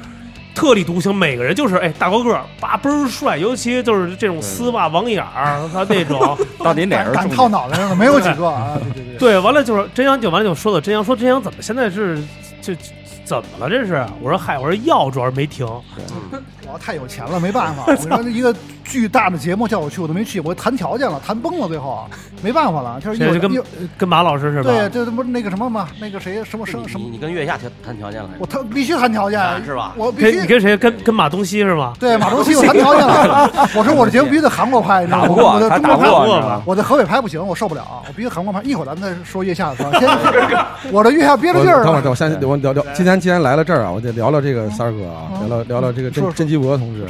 [0.55, 7.49] 特立独行，每个人就是哎大高个儿，叭倍儿帅，尤其就是这种丝袜网眼儿，他那种， 到底哪敢敢套？
[7.49, 8.79] 脑袋上的没有几个啊！
[8.95, 9.19] 对对对。
[9.19, 12.23] 对，完了就是真阳，就完了就说到真阳，说真阳怎么现在是
[12.61, 12.75] 就
[13.25, 13.71] 怎么了？
[13.71, 15.67] 这是我说嗨，我说药主要是没停，
[16.75, 17.85] 我太有钱了，没办法。
[17.95, 22.05] 我说一个巨大的节目叫我去，我都没去，我谈条件了，谈崩了，最后
[22.43, 23.63] 没办法了，就是现在就跟
[23.97, 24.69] 跟马老师是吧？
[24.69, 30.77] 对，这不是那个什么嘛，那个谁什么什么什么，你你跟月下谈谈条件了，我他必须谈条件啊是吧我必须跟你跟谁？
[30.77, 31.93] 跟跟马东锡是吗？
[32.01, 33.49] 对马东锡我谈条件了。
[33.77, 35.11] 我说我这节目必须在韩国拍，你？
[35.13, 36.63] 打不过我的他中国拍打不过，过你知道吗？
[36.67, 38.61] 我在河北拍不行，我受不了，我必须韩国拍。
[38.65, 39.93] 一会儿咱们再说月下的事儿，
[40.83, 42.11] 先我这月下憋着劲儿我等会儿。
[42.11, 42.85] 我先我聊聊。
[42.93, 47.07] 今天既然来了这儿啊，我得聊聊这个三儿哥啊，聊聊聊聊这个真说真鸡国同志。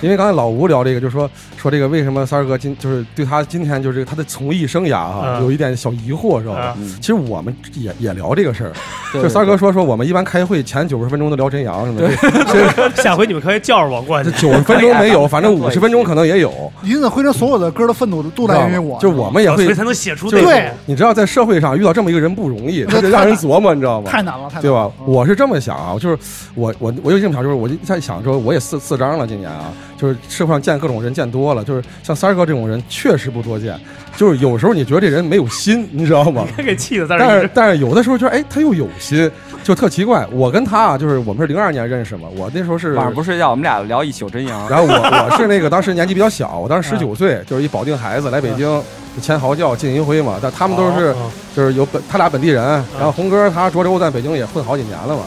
[0.00, 6.76] 因为刚才老吴聊这个，就说说这个为什么三儿哥今就是对他今天就是他的从艺生涯哈、嗯有一点小疑惑，知道吧？
[7.00, 8.72] 其实我们也也聊这个事儿，
[9.14, 14.36] 就三儿哥说说我们一般开会前九十分钟都聊真阳什么的，下回你们可以叫着我过去这。
[14.38, 16.52] 九十分钟没有，反正五十分钟可能也有。
[16.82, 22.80] 银子回声所有的歌的愤怒都来源于我，就是我们也会才能写出就是那对你知道，在社会上遇到这么一个人不容易，
[23.10, 24.10] 让人琢磨，你知道吗？
[24.10, 24.90] 太难了，太难了，对吧？
[25.00, 26.18] 嗯我是这么想啊，就是
[26.54, 33.78] 我我我就这么想，就是我就在想说，我也四四张了，今年啊，就是社会上见各种人见多了，就是像三儿哥这种人确实不多见，
[34.16, 36.46] 就是有时候你觉得这人没有心，你知道吗？
[36.56, 39.30] 给气的，在但是但是有的时候觉得哎，他又有心，
[39.62, 40.26] 就特奇怪。
[40.32, 44.66] 我跟他啊，就是我们是零二年认识嘛，我那时候是晚上不睡觉，我们俩聊一宿真阳。
[44.70, 44.92] 然后我
[45.28, 48.82] 我是那个当时年纪比较小，我当时十九岁，就是一保定孩子来北京
[49.20, 52.64] 签嚎叫进银辉嘛，但他们都是哦就是有本他俩本地人，
[52.96, 55.22] 然后红哥他涿州在北京也混好几年了嘛，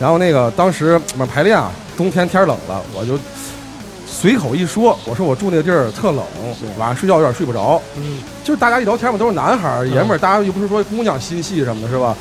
[0.00, 3.18] 然后那个当时我们排练啊，冬天天冷了，我就
[4.06, 6.24] 随口一说，我说我住那个地儿特冷，
[6.78, 12.16] 晚上睡觉有点睡不着，嗯，就是大家一聊天嘛，都是男孩儿爷们儿，大家又不是说姑娘心细什么的，是吧？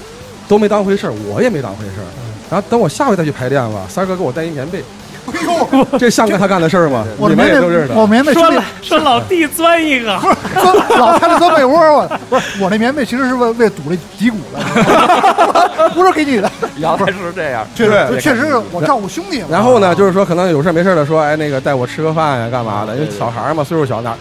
[0.48, 2.08] 都没当回事儿，我也没当回事儿。
[2.50, 4.82] 然后等我下回再去排练吧，三哥给我带一棉被，
[5.28, 7.06] 哎呦，这像个他干的事儿吗？
[7.18, 7.94] 我你们的棉被也都认识。
[7.94, 10.18] 我棉被说了说老弟钻一个，
[10.54, 19.48] 钻老太太钻被窝，我不是我那棉被其实是为为堵那脊骨的， 不是给你的，原来是这样，确对实确实是我照顾兄弟嘛。
[19.50, 22.96] 然后呢，就是说可能有事没事的说，哎，那个带我吃个饭呀，干嘛的？
[22.96, 24.18] 因为小孩嘛，岁数小哪儿。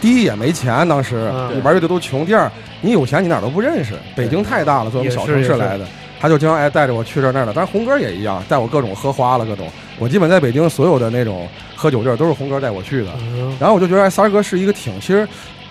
[0.00, 1.30] 第一也没钱，当时
[1.62, 2.24] 玩乐队都穷。
[2.24, 3.92] 第二，你有钱你哪儿都不认识。
[4.16, 5.84] 北京太大了，作为小城市来的，
[6.20, 7.52] 他就经常爱带着我去这儿那儿的。
[7.52, 9.66] 当然红哥也一样，带我各种喝花了，各种。
[9.98, 13.10] 我基本在北京所有的那种喝酒地儿都是红哥带我去的。
[13.22, 15.26] 嗯然后我就觉得哎，三儿哥是一个挺，其实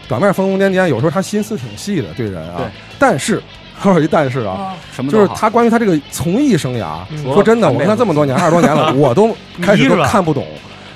[0.08, 2.66] 表面疯疯癫癫，有时候他心思挺细的对人啊对。
[2.98, 3.42] 但是，
[3.78, 10.46] 还有一但是啊，啊，就是什么就是他关于他这个从艺生涯，嗯说真的，我跟他这么多年， 二十多年了，我都开始都看不懂。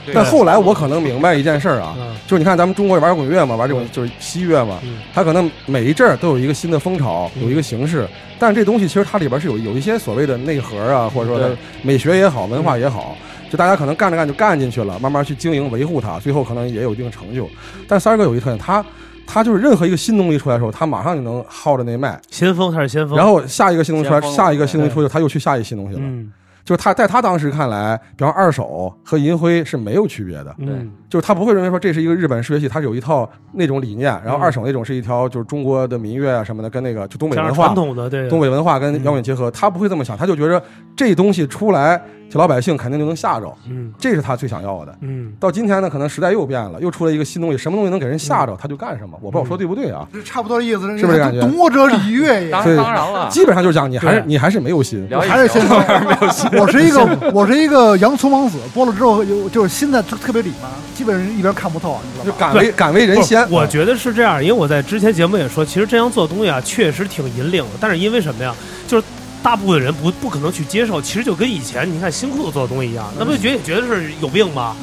[0.05, 0.13] 对。
[0.13, 2.15] 但后来我可能明白一件事儿啊，嗯。
[2.27, 8.07] 就是你看咱们中国玩摇滚乐嘛，玩这种就是西乐嘛嗯，它可能每一阵儿都有一个新的风潮，有一个形式，
[8.39, 11.55] 但是这东西其实它里边是有有一些所谓的内核啊，或者说对。
[11.81, 13.15] 美学也好，文化也好，
[13.49, 17.49] 就大家可能干着干就干进去了，慢慢去经营维护它，最后可能也有一定成就。
[17.87, 18.83] 但三儿哥有一特点，他
[19.27, 26.01] 他就是任何一个新东西出来的时候，他马上就能薅着那麦，先锋他是先锋，然后下一个新东西出来，下一个新东西出去，他又去下一个新东西了。
[26.01, 26.31] 嗯
[26.63, 30.91] 就是他在他当时看来，比方二手和银灰是没有区别的，嗯。
[31.13, 40.59] 就是他不会认为说这是一个日本视觉系，它是有一套那种理念，然后嗯二手那种是一条就是中国的民乐啊什么的，跟那个就东北文化传、统的对东北文化跟摇滚结合，他不会这么想，他就觉着
[40.95, 44.97] 这东西出来，这老百姓肯定就能吓着，嗯这是他最想要的。
[45.01, 49.15] 嗯到今天呢，可能时代又变了，又出来一个新东西，什么东西能给人吓着，他就干什么。
[49.21, 50.07] 我不知道我说对不对啊？
[50.11, 52.49] 这差不多的意思，是不是这感觉懂我者礼乐也。
[52.49, 55.07] 当然了，基本上就是讲，你还是你还是没有心。
[55.29, 56.49] 还是先锋，没有心。
[56.59, 60.59] 我是一个 我是一个洋葱王子，播了之后有就是心在特别里面，
[61.03, 62.31] 基本上一边看不透，你知道吗？
[62.31, 67.71] 就敢为敢为人先，我觉得是这样，因为我在之前节目也说，其实这样做的东西啊，确实挺引领的。
[67.77, 68.55] 但是因为什么呀？
[68.87, 69.03] 就是
[69.43, 74.77] 大部分人不不可能去接受，其实就跟以前你看新裤子做的东西一样，那不就觉得也觉得是有病吗？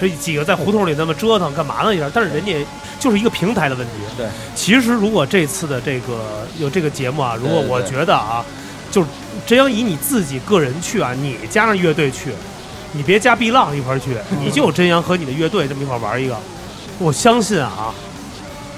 [0.00, 1.94] 这几个在胡同里那么折腾干嘛呢？
[1.94, 2.54] 一样，但是人家
[2.98, 3.92] 就是一个平台的问题。
[4.16, 8.42] 对，其实如果这次的这个有这个节目啊，如果我对对觉得啊，
[8.90, 9.08] 就是
[9.44, 12.30] 真要以你自己个人去啊，你加上乐队去，
[12.96, 16.36] 你别加碧浪一块儿去，你就真阳和你的乐队这么一块儿玩一个，
[16.98, 17.92] 我相信啊，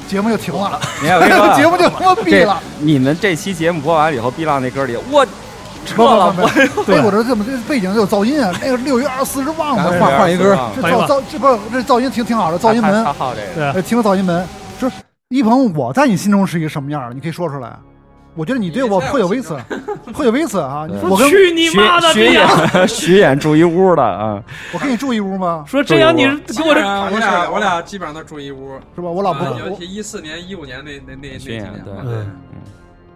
[0.09, 2.61] 节目就停了，你看我跟你说啊，节目就他妈闭这了。
[2.81, 5.25] 你们这期节目播完了以后碧浪那歌里，我
[5.87, 13.73] 撤不不了，不不，哎，我这怎么这背景有噪音啊，那个六月二十四日忘了，换换一歌，这换一个噪噪这不是这噪音挺挺好的，噪音门，好这个。
[13.73, 14.45] 对听个噪音门，
[14.81, 14.97] 就是
[15.29, 17.15] 一鹏，我在你心中是一个什么样的？
[17.15, 17.71] 你可以说出来。
[18.39, 19.57] 我觉得你对我颇有微词，
[20.15, 20.87] 颇有微词啊！
[21.11, 22.23] 我跟去你妈的徐！
[22.25, 22.47] 演
[22.89, 24.41] 徐演住一屋的啊，
[24.73, 25.65] 我跟你住一屋吗？
[25.67, 27.11] 说这样你跟我这啊。
[27.13, 29.09] 我俩我俩基本上都住一屋，是吧？
[29.11, 31.93] 我老婆一四年、一五年那那那那几年对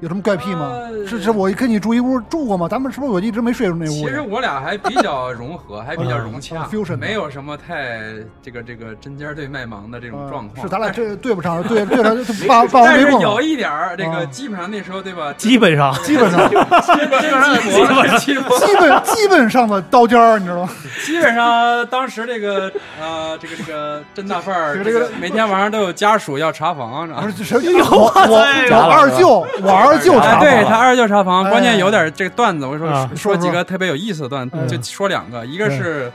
[0.03, 0.69] 有什么怪癖吗？
[0.73, 2.69] 呃是是，我跟你住一屋住过吗？
[2.69, 3.89] 咱们是不是我一直没睡住那屋？
[3.89, 8.01] 其实我俩还比较融合， 还比较融洽没有什么太
[8.43, 10.63] 这个这个针尖对麦芒的这种嗯状况。
[10.63, 13.11] 是咱俩这对不上，对 对上就霸霸王但是。
[13.13, 15.33] 有一点儿，这啊个基本上那时候对吧？
[15.35, 20.69] 基本上基本上，基本上基本上基本 基本基本上的刀尖儿，你知道吗？
[21.05, 27.59] 基本上当时这个呃这个这个甄大范儿，这个这个每天晚上都有家属要查房，知道吗不是谁？
[27.91, 34.67] 我我我二舅，我二二舅哎，茶对他二舅查房，哎关键有点这个段子，我说啊说说几个特别有意思的段子，嗯。
[34.67, 36.11] 就说两个，一个是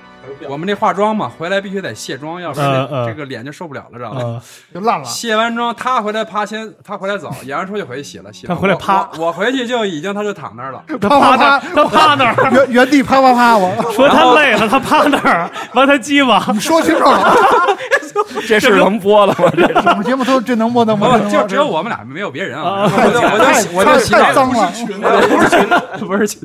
[0.49, 4.21] 我们这化妆嘛，回来必须得卸妆，要不然这这个脸就受不了了，知道吗？
[4.21, 4.41] 啊，
[4.73, 5.05] 就烂了。
[5.05, 8.53] 卸完妆，他回来趴先，他回来早，演完出就回去洗了洗了。
[8.53, 10.83] 他回来我趴我 我回去就已经他就躺那儿了。
[10.99, 17.35] 他趴那儿，他趴那儿， 原原地啪啪啪，我说他累了，他趴那儿，完他鸡巴，你说清楚了，
[18.47, 19.51] 这事能播了吗？
[19.55, 22.83] 这我们节目都这能播能播，不能播就只有我们俩，没有别人啊。
[22.83, 24.71] 啊我就我就洗我就洗澡，太脏了，
[25.27, 26.41] 不是群，不是群，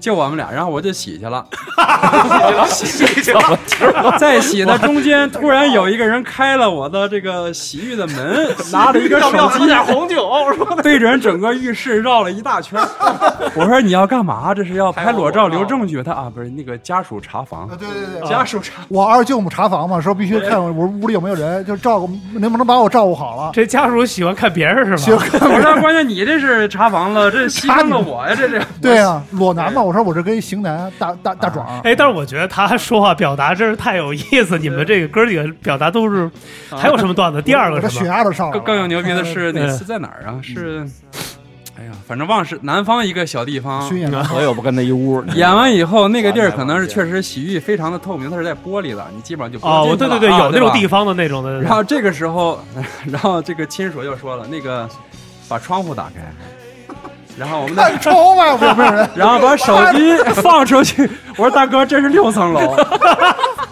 [0.00, 1.44] 就我们俩，然后我就洗去了。
[4.18, 10.30] 在洗的中间，突然有一个人开了我的这个洗浴的门，拿着一个手机，红酒？
[10.82, 12.80] 对准整个浴室绕了一大圈。
[13.54, 14.52] 我说你要干嘛？
[14.54, 16.02] 这是要拍裸照留证据？
[16.02, 18.72] 他啊，不是那个家属查房，对对对，家属查。
[18.88, 23.50] 我二舅母查房嘛，说必须看我屋里有没有人，就照顾能不能把我照顾好了。
[23.52, 28.62] 这家属喜欢看别人是行吧？，我说关键你这是查房了，这牺牲了我呀，这是。
[28.80, 36.30] 对啊，裸男嘛，我说我这跟一型男大大大壮，哎，但是我觉得他说话表达真是太有意思，你们这个哥几个表达都是，
[36.70, 37.40] 还有什么段子？
[37.40, 38.06] 第二个什么？
[38.06, 38.52] 压都上了。
[38.52, 40.40] 更更有牛逼的是哪嗯次在哪儿啊？
[40.42, 40.86] 是，
[41.78, 43.86] 哎呀，反正忘是南方一个小地方。
[43.88, 51.60] 巡演的我又不跟他一屋，演完以后，那个地儿可能是确实洗浴非常的透明，它是在玻璃的，你基本上就不哦，对对对，有那种地方的那种的。
[51.60, 52.58] 然后这个时候，
[53.10, 54.88] 然后这个亲属又说了，那个
[55.48, 56.20] 把窗户打开，
[57.38, 59.08] 然后我们看再，窗外有没有人？
[59.14, 61.08] 然后把手机 放出去。
[61.36, 62.74] 我说大哥，这是六层楼，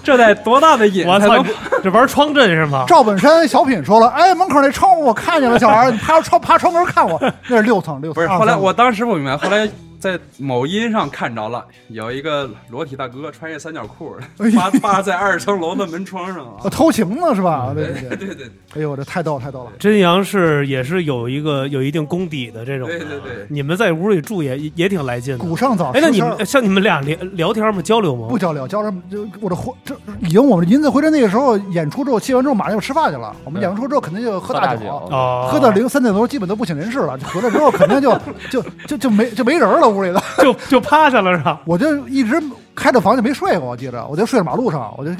[0.02, 1.44] 这得多大的瘾我操，才能
[1.82, 2.84] 这玩窗阵是吗？
[2.86, 8.14] 赵本山小品说了，哎，门口那窗户我看见了，小孩儿，你爬窗爬窗门看我，那是六层六层。
[8.14, 9.66] 不是，后来我当时不明白，后来
[10.04, 14.14] 在某音上看着了，有一个裸体大哥穿一三角裤，
[14.54, 16.60] 扒扒在二层楼的门窗上啊。
[16.68, 17.72] 偷情呢是吧？
[17.74, 19.72] 对对对，对对 对哎呦，这太逗太逗了。
[19.78, 22.86] 真阳是也是有一个有一定功底的这种。
[22.86, 25.42] 对对对，你们在屋里住也也挺来劲的。
[25.42, 27.80] 古上早，哎，那你们像你们俩聊聊天吗？
[27.80, 28.26] 交流吗？
[28.28, 33.34] 不交流，交流就我这回这已经我们银子回来那个时候演出之后，卸完之后马上就吃饭去了。
[33.42, 37.16] 我们演完出之后肯定就喝大酒，哦，喝到零三点多基本都不省人事了。
[37.16, 38.12] 就回来之后肯定就
[38.50, 40.22] 就就就没就没人了屋里了。
[40.42, 41.60] 就就趴下了是吧？
[41.64, 42.40] 我就一直
[42.74, 45.10] 开着房就没睡过，我记着，我就睡在马路上，我就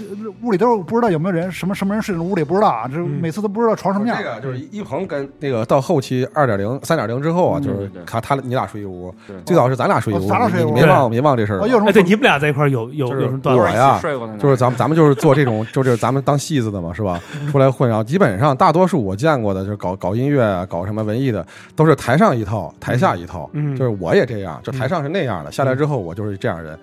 [0.43, 4.25] 屋里都不知道有没有人，什么什么人睡在屋里不知道啊，这每次都不知道床什么样这。
[4.25, 13.63] 个就是一鹏跟那个到后期二点零、三点零之后啊，就是他他你俩睡一屋，最早是咱俩睡一屋，哦咱俩睡一屋你你别忘没忘这事儿哎，对，你们俩在一块儿有有有什么段子？
[13.63, 17.21] 我呀睡过就是咱们咱们就是做这种， 就是咱们当戏子的嘛，是吧？
[17.53, 21.47] 出来混，然后基本上大多数我见过的，就是搞搞音乐啊，搞什么文艺的，
[21.77, 23.49] 都是台上一套，台下一套。
[23.53, 26.77] 嗯就是我也这样，就台上是那样的，下来之后我就是这样人。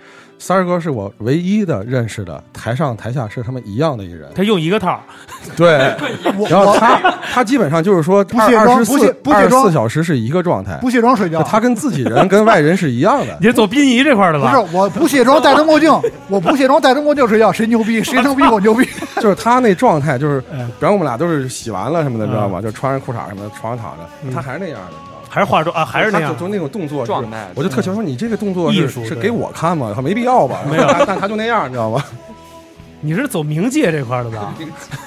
[0.43, 4.27] 三儿哥是我唯一的认识的，台上台下是他们一样的一人。
[4.33, 4.99] 他用一个套儿，
[5.55, 5.77] 对，
[6.49, 6.99] 然后他
[7.31, 13.37] 他基本上就是说不卸二十妆不卸四二十不卸妆四小时是一个状态，不卸妆睡觉，他跟自己人跟外人是一样的。
[13.39, 14.49] 你是做殡仪这块儿的吧？
[14.51, 15.91] 不是我不卸妆戴着墨镜，
[16.27, 18.83] 我不卸妆 戴着墨镜睡觉，谁牛逼谁能比我牛逼？
[19.21, 22.59] 就是他那状态，就是嗯比方我们俩都是洗完了什么的，嗯知道吗？
[22.59, 25.10] 就穿着裤衩什么的，床上躺着，嗯他还是那样的？
[25.31, 25.85] 还是化妆啊？
[25.85, 26.41] 还是那样就？
[26.41, 29.93] 就那种动作状态我就特喜欢说你这个动作是艺术是给我看吗？
[29.95, 30.59] 他没必要吧？
[30.69, 32.03] 没有但但他就那样，你知道吗？
[33.01, 34.53] 你是走冥界这块儿的吧？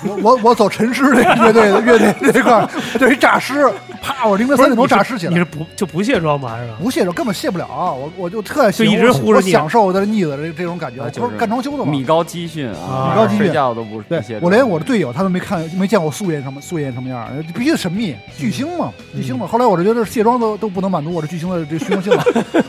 [0.05, 2.69] 我我我走陈尸这乐队的乐队这块儿，
[2.99, 3.65] 这一诈尸，
[4.03, 5.45] 啪，我凌晨三点钟诈尸起来你是。
[5.45, 6.49] 不就不卸妆吗？
[6.49, 6.73] 还是？
[6.83, 11.09] 不卸妆根本卸不了，我我就特喜就一直护着你享受的腻子这这种感觉。
[11.11, 14.03] 就是是干装修的嘛，米高基训啊啊，米高基训睡觉都不
[14.41, 19.47] 我连我的队友他都没看没见过素颜什么素颜什么样，必须得神秘巨星嘛，巨星嘛。
[19.47, 22.25] 后来我就觉得卸妆都都不能满足我这巨星的这虚荣心了。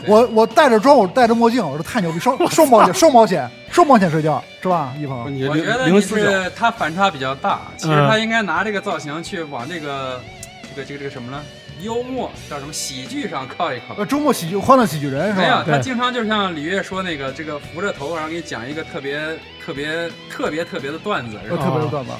[0.06, 4.94] 我我戴着妆，我戴着墨镜，我说太牛逼，双 双保险双保险双保险睡觉是吧？
[4.98, 10.18] 一鹏，我觉得你是他反差比较大，其实嗯他应该拿这个造型去往这个
[10.74, 11.42] 这个这个这个什么呢？
[11.82, 14.06] 幽默叫什么喜剧上靠一靠呃，。
[14.06, 19.20] 周末喜剧欢乐喜剧人是吧没有，他经常就像李悦说那个，这个扶着头，然后给你讲一个特别
[19.62, 21.64] 特别特别特别的段子，是呃，吧？
[21.66, 22.12] 特别的段子，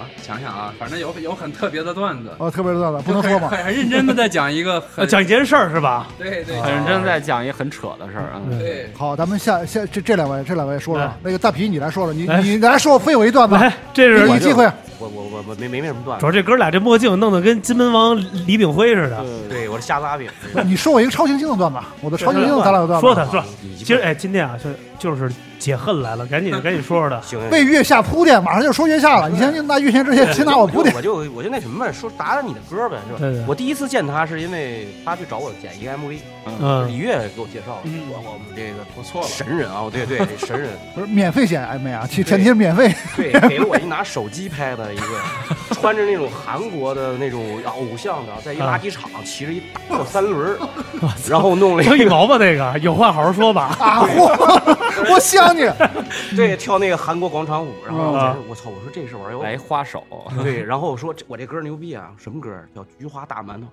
[0.00, 3.48] 啊，想想啊，反正有有很特别的段子，哦，特别的段子，不能说嘛。
[3.48, 6.08] 很很认真的在讲一个呃很 讲一件事儿是吧？
[6.18, 8.40] 对对很认真在讲一个很扯的事儿啊。
[8.48, 14.64] 对对，好，咱们下下这这两位这两位说说，那个大皮你来说说，你来你来说，非有一段子，来，这给是你机会。
[14.98, 16.32] 我我我我没没没什么段主要。
[16.32, 18.14] 这哥俩这墨镜弄得跟金门王
[18.46, 19.24] 李炳辉似的。
[19.48, 20.28] 对，我是瞎子阿炳。
[20.64, 23.06] 你说我一个超行星的段子，我的超行星咱俩的段子。
[23.06, 27.20] 说他说，你其实哎，今天啊，是就是解恨来了，赶紧赶紧说说的。
[27.22, 29.28] 行，为月下铺垫，马上就说月下了。
[29.30, 30.94] 你先拿月下之前先拿我铺垫。
[30.94, 33.18] 我就我就那什么呗，说打打你的歌呗，是吧？
[33.18, 36.18] 对对我第一次见他是因为他去找我剪一个 MV，
[36.60, 39.26] 嗯李月给我介绍的，嗯我我们这个不错了。
[39.26, 42.94] 神人啊，对对 神人，不是免费剪 MV 啊，前前提是免费。
[43.16, 50.58] 对， 给了我一拿手机拍的一个，穿着那种韩国的那种偶像的，在一垃圾场骑着一大三轮，
[51.26, 53.76] 然后弄了一个有一毛吧那个，有话好好说吧。
[53.78, 54.02] 啊！
[54.02, 54.76] 我
[55.10, 55.60] 我想你，
[56.36, 60.04] 对跳那个韩国广场舞，然后啊我操，我说这是玩意儿，来花手，
[60.42, 63.66] 对，然后我说我这歌牛逼啊，什么歌叫《菊花大馒头》，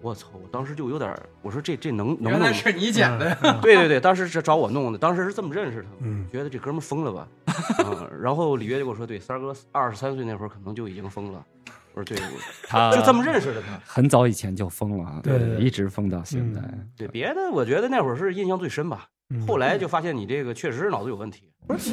[0.00, 2.40] 我操，我当时就有点，我说这这能能不能？
[2.40, 3.58] 原来是你剪的呀？
[3.62, 7.28] 对对对，当时是找我弄的，当时是这么认识他的，嗯觉得这哥们疯了吧？
[7.84, 11.44] 嗯，然后李月就跟我说，对，三哥二十三岁那会儿可能就已经疯了。
[11.94, 13.68] 我说对，我他就这么认识的他。
[13.84, 16.60] 很早以前就疯了啊，对对对一直疯到现在。
[16.96, 19.06] 对，别的我觉得那会儿是印象最深吧。
[19.34, 21.42] 嗯后来就发现你这个确实是脑子有问题。
[21.64, 21.92] 不 是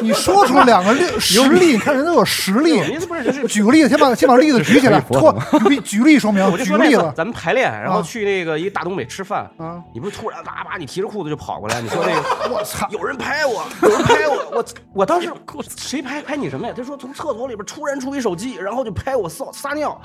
[0.00, 2.80] 你说出两个例 实例，你看人都有实例。
[3.08, 5.36] 不是是举个例子，先把先把例子举起来， 托
[5.68, 6.56] 举举例说明我。
[6.56, 9.82] 就举个例子咱们排练，然后啊去那个一大东北吃饭，啊！
[9.92, 12.86] 你不是突然叭叭你提着裤子就跑过来，你说那个我操！
[12.90, 14.64] 有人拍我，有人拍我，我
[14.94, 15.32] 我当时
[15.76, 16.72] 谁拍拍你什么呀？
[16.76, 20.00] 他说从厕所里边突然出一手机，然后就拍我撒撒尿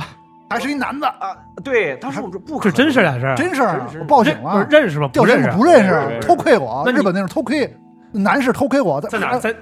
[0.49, 1.35] 还是一男的，啊！
[1.63, 3.85] 对，当时我说不可这能，真是俩事儿，真事儿！
[3.99, 5.09] 我报警认不是了，认识吗？
[5.13, 6.89] 不认识，控不认识，偷窥我。
[6.91, 7.69] 日本那种偷窥，
[8.11, 9.37] 男士偷窥我，在哪？
[9.37, 9.53] 在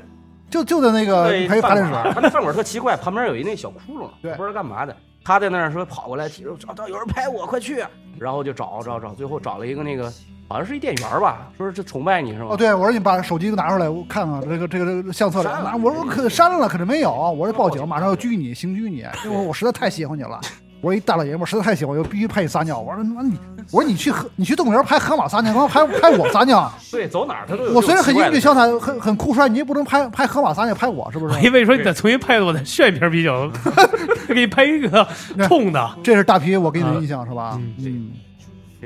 [0.49, 1.91] 就就在那个对排排练室。
[1.91, 4.95] 饭馆他那饭馆特奇怪，旁边有一那小窟窿，对不知道干嘛的。
[5.23, 7.83] 他在那儿说跑过来提着找到有人拍我，快去！
[8.19, 10.03] 然后就找找找，最后找了一个那个
[10.47, 12.49] 好像是一店员吧，说是这崇拜你是吗？
[12.51, 15.49] 哦，对，我说你把手机都拿出来，我看看这个这个这个相册里。
[15.49, 17.11] 我说我说可删了，可是没有。
[17.11, 20.39] 我说报警，马上要拘你，刑拘你，因为我实在太喜欢你了。
[20.85, 22.79] 我说一大老爷们儿实在太喜欢，我必须拍你撒尿。
[22.79, 23.35] 我说妈你，
[23.71, 26.71] 我说你去河，你去动物园拍河马撒尿，干嘛拍拍我撒尿？
[26.91, 27.73] 对，走哪儿他都有。
[27.73, 31.33] 我虽然很英俊潇洒，很很酷帅，你也不能拍拍河马撒尿拍我，是不是？
[31.33, 33.51] 我以为说你得重新拍，我再炫一瓶啤酒，
[34.29, 35.07] 给你拍一个
[35.47, 35.89] 冲的。
[36.03, 37.59] 这是大皮，我给你的印象是吧？
[37.79, 38.11] 嗯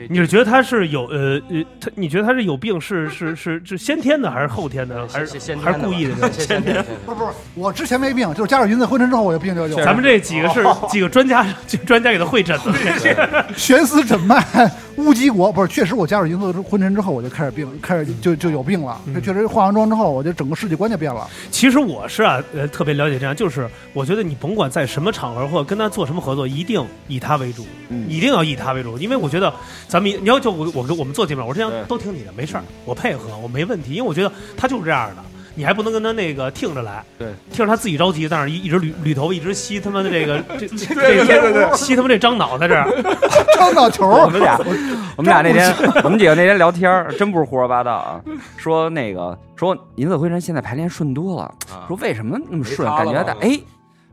[0.04, 6.16] 嗯，你是觉得他是有呃呃，他你觉得他是有病是是是是先天的还是后天的，还是还是故意的？
[6.34, 9.76] 先先天 不是不是，我之前没病，就是加入云子婚尘之后，我有病就有。
[9.78, 11.46] 咱们这几个是几个专家，
[11.86, 13.46] 专家给他会诊的。
[13.56, 14.44] 悬丝诊脉
[14.98, 19.00] 乌鸡国不是，确实我加入银色昏沉之后，我就开始病，开始就就有病了。
[19.14, 21.28] 这确实化完妆之后，我就整个世界观就变了。
[21.52, 27.66] 其实我是啊，呃，特别了解这样，就是我觉得你甭管在什么场合或者跟他做什么合作，一定以他为主，
[28.08, 29.54] 一定要以他为主，因为我觉得
[29.90, 35.24] 咱们你要就我我跟我们做节目，我这样都听你的，没事儿，我配合，我没问题，因为我觉得他就是这样的。
[35.56, 42.88] 你还不能跟他那个听着来，对，听着他自己着急，但是一一直捋捋头发，一直吸他妈的这个 这这对对对吸他妈这张脑在这儿，
[43.58, 44.58] 张脑球，我们俩，
[45.18, 48.22] 我们俩那天，我们几个那天聊天，真不是胡说八道啊。
[48.56, 52.88] 说那个说银色灰尘现在排练顺多了，啊说为什么那么顺？
[52.96, 53.60] 感觉在哎，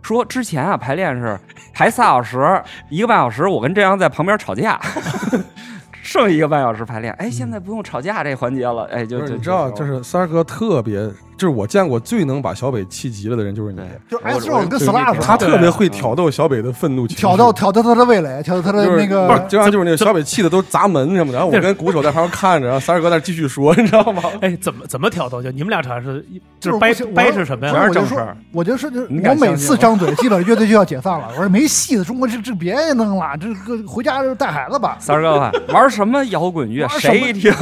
[0.06, 1.36] 说之前啊排练是
[1.74, 4.80] 排仨小时，一个半小时，我跟郑阳在旁边吵架。
[6.00, 11.00] 剩一个半小时排练，哎，现在不用吵架这环节了，哎，就你知道，就是三儿哥特别，
[11.36, 13.80] 就是我见过最能把小北气急了的人，就是你。
[14.08, 24.22] 就 S 肉跟 Slash，他特别会挑逗小北的愤怒情绪，挑逗挑逗他的味蕾，挑逗他的那个不是，经常就是那个小北气的都砸门什么的，然后我跟鼓手在旁边看着，然后三儿哥在那继续说，你知道吗？
[24.40, 25.42] 哎，怎么怎么挑逗？
[25.42, 26.24] 就你们俩常是
[26.58, 27.72] 就是掰掰是什么呀？
[27.72, 31.28] 不是我就说正事儿，我就是我每次张嘴，基本上乐队就要解散了。
[31.32, 34.96] 我说没戏的，中国这这别弄了，这个回家就带孩子吧。
[34.98, 37.52] 三儿哥玩什么摇滚乐，谁听？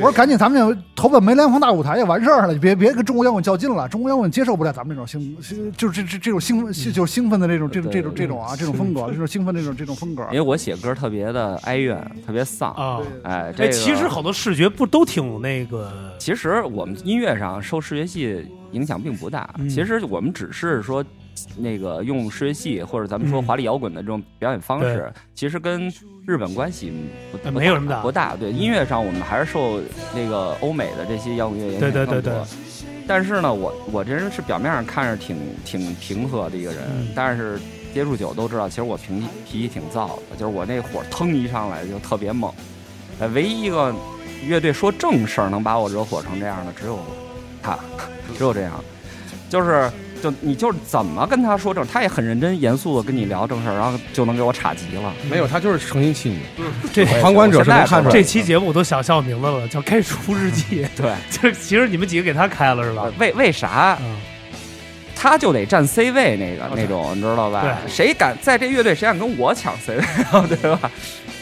[0.00, 3.88] 我说赶紧，咱们就投奔梅兰芳大舞台就完事儿了，别别跟中国摇滚较劲了。
[3.88, 10.34] 中国摇滚接受不了咱们这种兴，兴就是这这这种兴奋，就是兴奋的这种这种这种这种啊这种风格，这种兴奋的这种这种风格因。
[10.34, 11.96] 为我写歌特别的哀怨，
[12.26, 12.72] 特别丧。
[12.72, 21.04] 啊，哎，这哎，其实好多视觉不都挺那个其实我们音乐上受视觉系影响并不大，嗯其实我们只是说。
[21.56, 23.44] 那个用视觉系或者咱们说嗯。
[23.44, 25.20] 华丽摇滚的这种表演方式，对。
[25.34, 25.92] 其实跟
[26.26, 26.92] 日本关系
[27.52, 28.00] 没有什么大。
[28.02, 28.36] 不大。
[28.36, 29.80] 对，音乐上我们还是受
[30.14, 32.32] 那个欧美的这些摇滚乐影响对对对更多。
[32.32, 32.58] 对。
[33.06, 37.08] 但是呢，我我这人是表面上看着挺挺平和的一个人，嗯。
[37.14, 37.58] 但是
[37.92, 42.52] 接触久都知道，其实我脾气脾气挺燥的，就是我那火腾一上来就特别猛。
[43.18, 43.94] 呃，唯一一个
[44.46, 46.98] 乐队说正事儿能把我惹火成这样的，只有
[47.62, 47.78] 他，
[48.38, 48.82] 只有这样，
[49.48, 55.12] 就是就你就是怎么跟他说正，他也很认真严肃的跟你聊正事儿，然后就能给我岔急了。
[55.28, 56.40] 没有，他就是诚心气你。
[56.92, 58.12] 这旁观者是能看出来。
[58.12, 60.84] 这期节目我都想笑名字了，叫《开除日记》。
[60.96, 63.10] 对，就是其实你们几个给他开了是吧？
[63.18, 64.16] 为为啥嗯，
[65.16, 67.78] 他就得占 C 位那个那种，你知道吧？
[67.88, 70.46] 谁敢在这乐队谁敢跟我抢 C 位啊？
[70.48, 70.90] 对吧？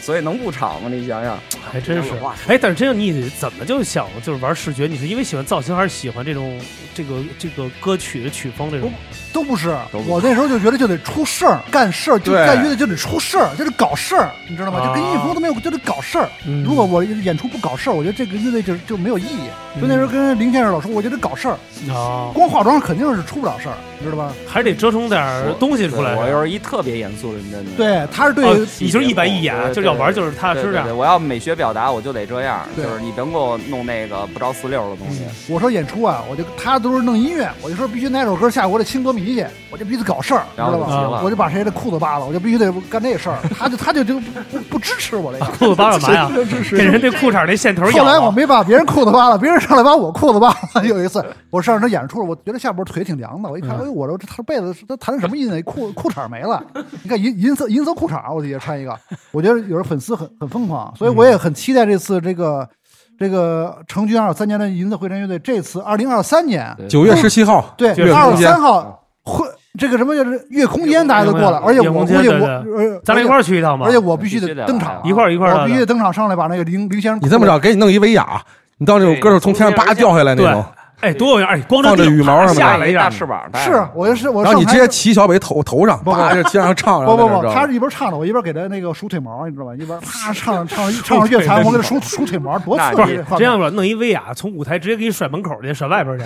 [0.09, 0.89] 所以能不吵吗？
[0.89, 1.37] 你想想，
[1.71, 2.09] 还真是。
[2.47, 4.87] 哎，但是这样你怎么就想就是玩视觉？
[4.87, 6.59] 你是因为喜欢造型，还是喜欢这种
[6.95, 8.91] 这个这个歌曲的曲风这种？
[9.31, 14.79] 都不是都不，是我那时候就觉得就得出事儿，干事儿，就乐队就得出事儿，就得搞事儿，你知道吗？
[14.79, 16.27] 就跟啊音乐风都没有，就得搞事儿。
[16.47, 19.47] 嗯如果我演出不搞事儿，我觉得这个乐队就就没有意义。
[19.75, 21.53] 嗯就那时候跟林先生老说，我就得搞事儿，
[21.93, 24.33] 啊，光化妆肯定是出不了事儿，你知道吧？
[24.47, 25.23] 还是得折腾点
[25.59, 26.15] 东西出来。
[26.15, 27.71] 我又是一特别严肃认真的。
[27.77, 30.71] 对，他是对哦，你就是一板一眼，就是要玩就是踏实点儿。
[30.71, 35.23] 对对对我要美学表达，我就得这样，就是你甭给我弄那个不着四六的东西。
[35.47, 41.21] 我说演出啊，我就他都是弄音乐，我就说必须哪首歌下我得亲歌迷去，我就必须得搞事儿，知然后道吧？
[41.23, 43.37] 我就把谁的裤子扒了，我就必须得干这事儿。
[43.57, 45.45] 他就他就就不不不支持我这个。
[45.59, 46.29] 裤子扒干嘛呀？
[46.71, 47.85] 给人这裤衩那线头。
[47.91, 50.83] 后来我没把别人裤子扒了，别人上来把我裤子扒了。
[50.87, 55.59] 有一次我上他演出，我觉得下边腿挺凉的，我一看，嗯哎呦，我说这他被子他弹的什么音啊？
[55.65, 56.63] 裤裤衩没了，
[57.03, 58.97] 你看银银色银色裤衩，我底下穿一个。
[59.31, 62.69] 我觉得有的粉丝很很疯狂，所以我也很期待这次这个
[63.17, 69.45] 这个成军二三年的银色会战乐队，这次二零二三年九月十七号，对月二十三号会
[69.77, 73.85] 这个什么就是月空间，大家都过来，而且我估计我咱俩一块儿去一趟吧。
[73.85, 78.41] 而且我必须得得登场，一块儿一块儿的我必须得登场上来把那个林林先生你这么着，给你弄一威亚，
[78.77, 80.63] 你到那种歌手从天上叭掉下来那种，
[81.01, 81.49] 哎，多有样！
[81.49, 89.73] 哎，光放着顶羽毛什么的下来一下大，翅膀，是我就是我然后你台直接骑小北头头上，不就骑上唱，不不不，他是一边唱着，我一边给他那个梳腿毛，你知道吧？
[89.75, 93.19] 一边啪 唱唱唱着乐坛，我给他梳梳腿毛，多刺那激！
[93.37, 96.25] 这样吧，弄一威亚从舞台直接给你甩门口去，甩外边去。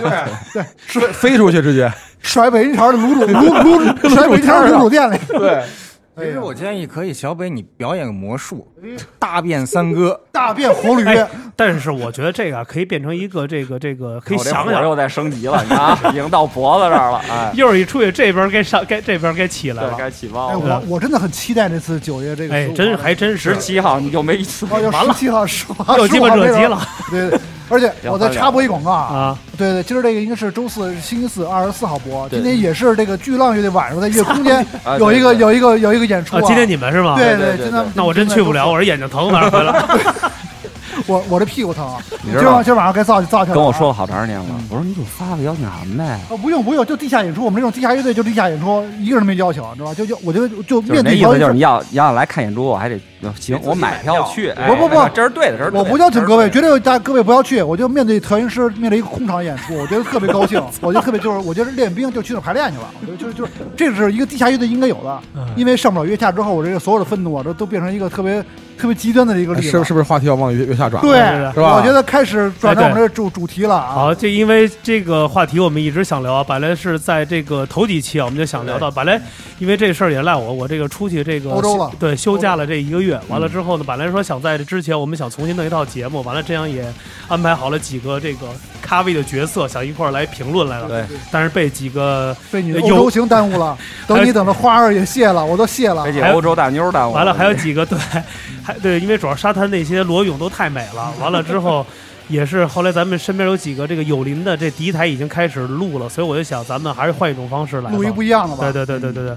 [0.52, 1.90] 对，飞飞出去直接。
[2.20, 5.16] 甩北京桥的卤煮卤 卤甩北京桥的卤煮店里。
[5.28, 5.62] 对，
[6.16, 8.66] 其实我建议可以，小北你表演个魔术，
[9.18, 10.20] 大变三哥。
[10.30, 19.94] 大变活驴，哎，但是我觉得这个啊可以变成一个这个这个， 可以想想，又在升级了，你看啊，已经到脖子这儿了， 哎，一会儿一出去这边该上该这边该起来，了。
[19.96, 20.80] 该起哎，包了。
[20.86, 23.54] 我我真的很期待这次九月这个15，号哎真还真是。
[23.54, 24.92] 十七号你就没一次，完了。
[24.92, 25.96] 十七号十号。
[25.98, 26.80] 又鸡巴惹急了。
[27.10, 29.38] 对对，而且我再插播一广告啊，啊！
[29.56, 32.28] 对对，今儿这个应该是周四、星期四，二十四号播。
[32.28, 37.16] 今天也是这个巨浪乐队晚上在月空间啊有一个有一个有一个演出啊，今天你们是吗？
[37.16, 39.84] 对对对今天那我真去不了，我这眼睛疼，晚上回来。
[41.06, 41.92] 我我这屁股疼，
[42.22, 43.54] 你知道今儿晚今儿晚上该造就造去了。
[43.56, 49.94] 跟我说了好长时间了，我说你就发个邀请函呗，哦，不用不用，就地下演出，我们这种地下乐队就地下演出，一个人没邀请，知道吧？
[49.94, 52.98] 就就我就就就是面那意思就是你要要来看演出，我还得
[53.38, 54.50] 行，我买票去。
[54.50, 57.62] 哎不不不这是对的，这是对的我不邀请各位，绝对大家各位不要去。
[57.62, 60.62] 我就面对调音师，面对一个空场演出，我觉得特别高兴。
[60.80, 62.84] 我觉得特别就是，我觉得练兵就去那排练去了。
[63.00, 65.20] 我觉得就是就是，这是一个地下乐队应该有的。
[65.36, 68.42] 嗯因为上不了月下之后，我这个所有的愤怒啊，都都变成一个特别
[68.76, 69.70] 特别极端的一个例子。
[69.70, 71.00] 是是不是话题要往月月下转？
[71.00, 71.18] 对，
[71.54, 73.92] 是吧我觉得开始转到我们这主主题了啊。
[73.94, 79.20] 好，这因为这个话题我们一直想聊啊，本来是在这个头几期啊，我们就想聊到，本来
[79.60, 86.84] 因为这事儿也赖我，我这个出去这个欧洲了对，休假了这一个月，完了之后呢，本来说想在这之前我们想重新弄一套节目，完了这样也
[87.28, 88.48] 安排好了几个这个
[88.82, 93.76] 咖位的角色，想一块儿来评论来了，对，但是被几个被你的有欧洲行耽误了。
[94.06, 96.12] 等你等的花儿也谢了，我都谢了被。
[96.12, 97.98] 这还有欧洲大妞耽误完了还有几个对，
[98.62, 101.12] 还对，因为主要沙滩那些裸泳都太美了。
[101.20, 101.86] 完了之后，
[102.28, 107.96] 也是后来咱们身边有几个这个友邻的这第一台已经开始录了，所以我就想咱们还是换一种方式来吧。
[107.96, 108.72] 录一不一样的吧？
[108.72, 109.36] 对对对对对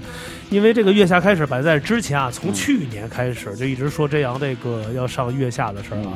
[0.50, 6.12] 因为这个月下开始摆在之前啊，从去年开始就一直说这阳这个要上月下的事儿啊，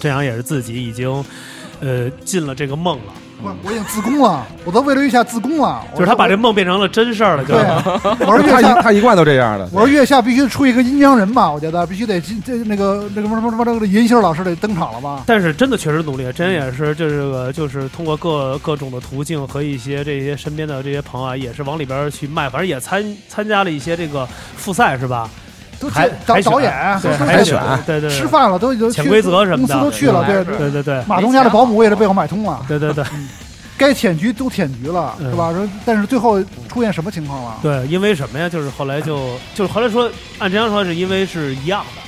[0.00, 1.24] 这阳也是自己已经
[1.80, 3.12] 呃进了这个梦了，
[3.44, 5.84] 我我已经自宫了，我都为了月下自宫了。
[5.94, 9.68] 就是他把这梦变成了真事儿了，就对是，我说月他一下他一贯都这样的。
[9.70, 15.22] 我说月下必须出一个阴阳人吧，我觉得必须得这这那个那个什么什么什么这个银星老师得登场了吧？
[15.26, 24.26] 但是真的确实努力，真也是就是个就是通过各各种的途径和一些这些身边的这些朋友啊，也是往里边去卖，反正也参参加了一些这个
[24.56, 25.28] 复赛是吧？
[25.80, 26.72] 都海海选导导演
[27.18, 33.04] 海选对对对吃饭了，都已经去潜规则什么的公司都去了，对对对对马东家的保姆也是被我买通了，对对对
[33.76, 35.52] 该舔局都舔局了，嗯是吧？
[35.52, 37.56] 说但是最后出现什么情况了？
[37.60, 38.48] 对，因为什么呀？
[38.48, 40.08] 就是后来就就是后来说，
[40.38, 42.03] 按这样说是因为是一样的，嗯，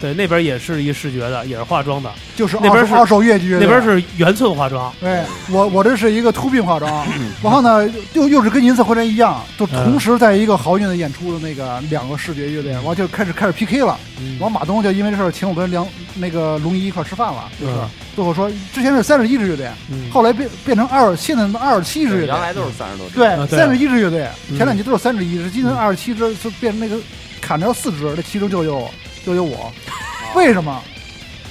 [0.00, 7.06] 对，那边也是一视觉的，也是化妆的，就是那边是二手乐剧，那边是原寸化妆，对我我这是一个突病化妆，
[7.42, 13.98] 然后呢又又是跟银色会战一样，就同时在一个豪运的演出的那个两个视觉乐队，完就开始开始 PK 了。
[14.20, 14.38] 嗯。
[14.38, 17.88] 完马东就因为这事儿请我跟梁那个龙一一块吃饭了，就是嗯。
[18.14, 27.00] 最后说之前是三十一支乐队，嗯后来变变成二现在的二十七支乐队原，来都是三十多支，对三十一支乐队，嗯前两集都是三十一支，今天二十七支就变成那个
[27.40, 28.90] 砍掉四支，那其中就有
[29.24, 29.72] 就有我，
[30.34, 30.80] 为什么？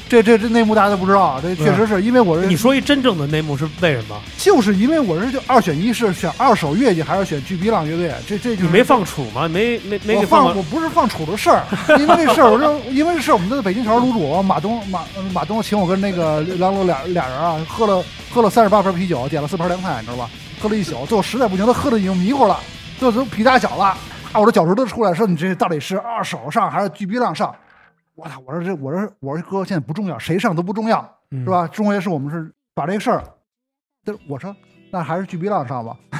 [0.10, 4.18] 这这这内幕大家都不知道啊，这确实是因为我是你说一真正的内幕是为什么？
[4.38, 8.14] 就是因为我是就二选一，是选二手乐器还是选巨逼浪乐队？
[8.26, 9.50] 这这就是你没放楚吗？
[9.50, 11.62] 没没没我给过放我不是放楚的事儿，
[12.00, 15.02] 因为这事儿，我说因为这事儿，我们的北京桥卤煮马东马
[15.34, 18.02] 马东请我跟那个梁龙俩俩人啊，喝了
[18.32, 20.30] 喝了三十八瓶啤酒，点了四盘凉菜，你知道吧？
[20.62, 22.58] 喝了一宿，最后实在不行，他喝的已经迷糊了，
[22.98, 23.88] 最后都皮大脚了，
[24.32, 27.54] 啊，我的脚趾头出来，说你这到底是二手上还是巨逼浪上？
[28.18, 28.42] 我操！
[28.48, 31.50] 我说这我说我说哥，现在不重要，谁上都不重要，嗯是？
[31.52, 31.68] 吧？
[31.68, 33.24] 重要是我们是把这个事儿，
[34.04, 34.56] 但是我说
[34.92, 35.96] 那还是巨逼浪上吧。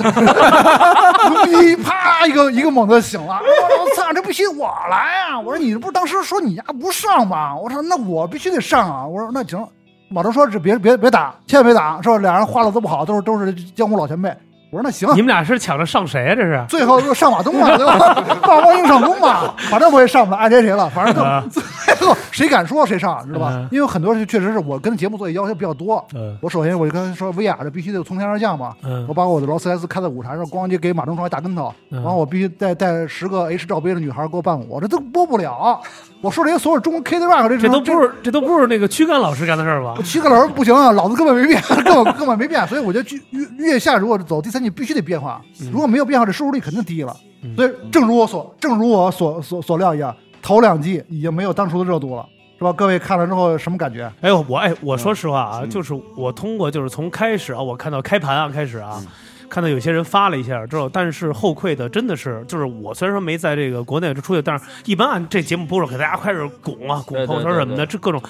[1.48, 5.40] 你啪一个一个猛子醒了，我操，这必须我来啊！
[5.40, 7.58] 我说你不是当时说你丫不上吗？
[7.58, 9.08] 我说那我必须得上啊！
[9.08, 9.68] 我说那行，
[10.10, 12.20] 马东说这别别别打，千万别打，是吧？
[12.20, 14.32] 俩人话都不好，都是都是江湖老前辈。
[14.70, 16.36] 我说那行，你们俩是抢着上谁啊？
[16.36, 16.66] 这是？
[16.68, 17.98] 最后就上马东嘛，对吧？
[18.42, 21.64] 霸王硬上弓嘛，反正我也上不了，爱谁谁了，反正最
[22.06, 23.70] 后谁敢说谁上，知道吧嗯？
[23.72, 26.06] 因为很多人确实是我跟节目做的要求比较多。
[26.14, 28.74] 嗯我首先我就跟他说，威亚这必须得从天而降嘛。
[28.84, 35.80] 嗯我把我的劳斯莱斯开在舞台上，咣叽给马东床一大跟头，嗯然后我必须带带十个 H 罩杯的女孩给我伴舞，这都播不了。
[36.22, 39.96] 我说这些所有中国 K 的 rock 这这都不是这都不是那个躯干老师干的事儿吧？
[40.04, 45.42] 躯干老师不行啊，老子根本没变，根 本根本没变，所以我觉得月月下如果走第三季必须得变化，
[45.72, 47.16] 如果没有变化，这收视率肯定低了。
[47.44, 52.26] 嗯所以正如我所正如我所所所料一样，头两季已经没有当初的热度了，
[52.58, 52.74] 是吧？
[52.74, 54.12] 各位看了之后什么感觉？
[54.22, 59.08] 哎呦，我哎，我说实话啊，嗯就是我通过就是从开始啊，我看到开盘啊开始啊，嗯
[59.50, 68.22] 看到有些人发了一下之后，但是后馈的真的是，就是我虽然说没在这个国内出去，但是一般按这节目播出，给大家开始拱啊，拱朋友圈什么的，这各种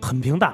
[0.00, 0.52] 很平淡。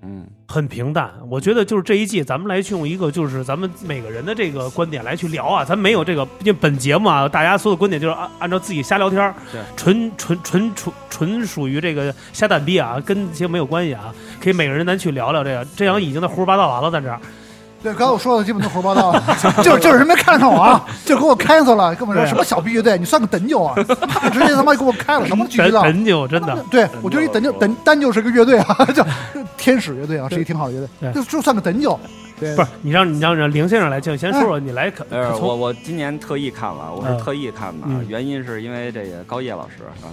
[0.00, 9.60] 嗯，很平淡，我觉得就是这一季，咱们来去用一个就是咱们每个人的这个观点来去聊啊，咱没有这个，毕竟本节目啊，大家所有的观点就是按按照自己瞎聊天儿对。
[9.76, 17.18] 纯纯纯纯纯属于这个瞎蛋逼啊，跟节目没有关系啊，可以每个人咱去聊聊这个，这样已经在胡说八道完了，在这儿，
[17.82, 19.12] 对，刚才我说的基本都胡说八道，
[19.62, 23.74] 就是就是人没看上我啊，就给我 cancel 了，跟我说什么小逼乐队，你算个等酒啊，
[24.08, 26.26] 啪直接他妈给我开了，什么巨真巨酒。
[26.26, 29.06] 真的，对，我觉得等就等单就是个乐队啊，叫
[29.56, 31.98] 天使乐队啊，是一挺好的乐队，对就就算个等酒。
[32.40, 40.06] 对，不是你让你让让林先生来，就先说说你来可呃，我我今年特意看了，我嗯是特意看的，嗯原因是因为这个高叶老师啊，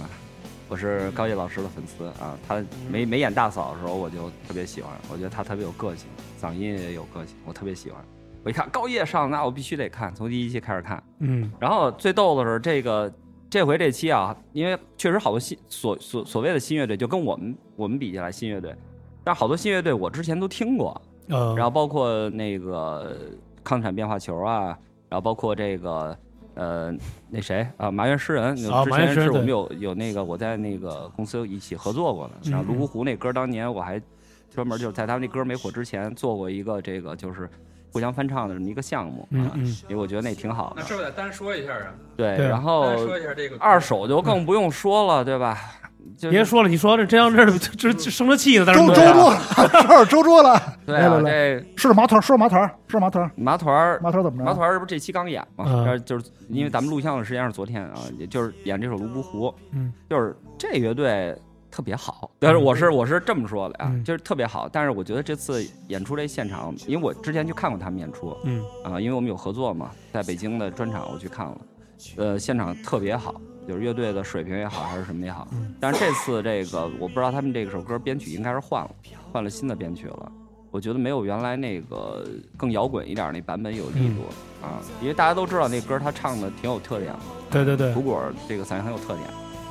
[0.68, 6.08] 我是高叶老师的粉丝啊，他没没演大嫂的时候我就特别喜欢，我觉得他特别有个性，
[6.40, 8.04] 嗓音也有个性，我特别喜欢。
[8.42, 11.02] 我一看高叶上，那我必须得看，从第一期开始看。
[11.20, 13.12] 嗯然后最逗的是这个
[13.48, 18.74] 这回这期啊，因为确实好多新所所所谓的新乐队，就跟我们我们比起来新乐队，
[19.22, 23.16] 但是好多新乐队我之前都听过，嗯，然后包括那个
[23.62, 24.76] 抗产变化球啊，
[25.08, 26.16] 然后包括这个
[26.56, 26.92] 呃
[27.30, 34.00] 那谁啊麻原诗人，啊之前是我们有有那个我在那个公司一起合作过的，嗯然后泸沽湖那歌当年我还
[34.50, 37.48] 专门就是在他们那歌没火之前做过一个这个就是
[37.92, 39.52] 互相翻唱的这么一个项目，啊
[39.88, 41.94] 因为我觉得那挺好的那，是不是得单说一下啊？
[42.16, 45.58] 对，然后单说一下这个二手就更不用说了，对吧？
[46.16, 47.44] 就别说了，你说这这样这
[47.76, 49.40] 这这生着气呢，在这周儿周桌了，
[49.86, 54.44] 说周桌了， 对啊，来来来，这说说麻团，说说麻团，说说麻团，麻团儿麻团怎么着？
[54.44, 55.64] 麻团儿这不是这期刚演嘛？
[55.66, 61.36] 嗯然后就是因为咱们录像的时间是昨天啊，也就是演这首《泸沽湖》，嗯，就是这乐队
[61.70, 64.68] 特别好，但是我是我是这么说的啊，嗯就是特别好。
[64.70, 71.58] 但是我觉得这次演出这现场，因为我之前去看过他们演出嗯啊，因为我们有合作嘛，在北京的专场我去看了，
[72.16, 73.34] 呃，现场特别好。
[73.66, 78.90] 就是乐队的水平也好，还是什么也好，嗯但是这次这个我不知道他们这首歌编曲应该是换了，
[79.32, 80.32] 换了新的编曲了。
[80.70, 84.24] 我觉得没有原来那个更摇滚一点那版本有力度、
[84.62, 87.18] 啊，因为大家都知道那歌他唱的挺有特点的，
[87.50, 89.20] 对对对，土果这个嗓音很有特点。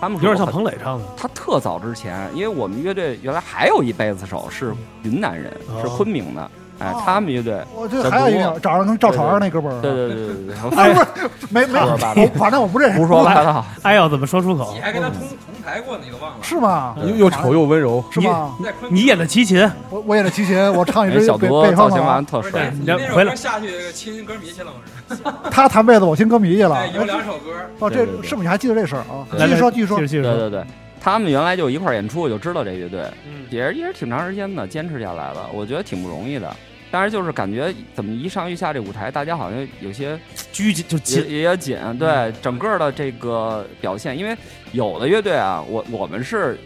[0.01, 4.73] 他们有点像说彭磊唱的，他特早之前，因为我们乐队原来还有一贝斯手是
[5.03, 14.81] 云南人，哦是昆明的，哎哦，他们乐队，我这还有一个长得跟赵传那哥们儿，对对对对对， 不是，没没， 反正我不认识，胡说八道， 哎呦怎么说出口你？
[14.81, 16.37] 还跟他同同台过呢，你都忘了？
[16.41, 16.95] 是吗？
[17.01, 18.53] 又又丑又温柔，是吗？
[18.89, 24.71] 你演的齐秦，我我演的齐秦，我唱一支北小多北方狼造型完，特帅，你回来下去亲歌迷去了，
[25.09, 25.21] 我是。
[25.49, 26.91] 他弹贝子，我听歌迷去了哎，。
[26.93, 29.23] 有两首歌，哦，这是不是你还记得这事儿啊？
[29.31, 30.07] 对继续说，继续说继。
[30.07, 30.65] 续说，对对对，
[31.05, 36.51] 他们原来就一块儿演出，我就知道这乐队，嗯也是也是挺长时间的，坚持下来了，我觉得挺不容易的。
[36.89, 40.19] 但是就是感觉怎么一上一下这舞台，大家好像有些
[40.51, 44.35] 拘谨就紧，也也紧，对整个的这个表现，因为
[44.71, 46.57] 有的乐队啊，我我们是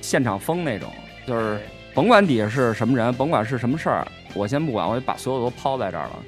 [0.00, 0.90] 现场疯那种，
[1.24, 1.60] 就是
[1.94, 4.04] 甭管底下是什么人，甭管是什么事儿，
[4.34, 6.18] 我先不管，我就把所有都抛在这儿了。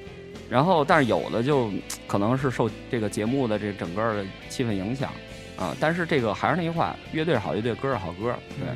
[0.49, 1.72] 然后，但是有的就
[2.07, 5.11] 可能是受这个节目的这整个的气氛影响
[5.62, 5.76] 啊。
[5.80, 8.66] 但是这个还是那句话，乐队是好乐队，歌是好歌，对。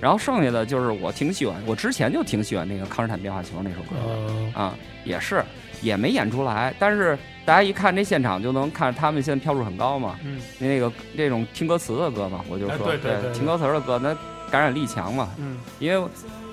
[0.00, 4.74] 然后剩下的就是我挺喜欢，我之前就挺喜欢那个康斯坦变化球那首歌呃，啊，
[5.04, 5.42] 也是
[5.80, 14.14] 也没演出来，但是大家一看这现场就能看他们现在票数很高嘛，嗯那个这种听歌词的歌嘛，我就哎说、对听歌词的歌，那
[14.50, 16.08] 感染力强嘛，嗯因为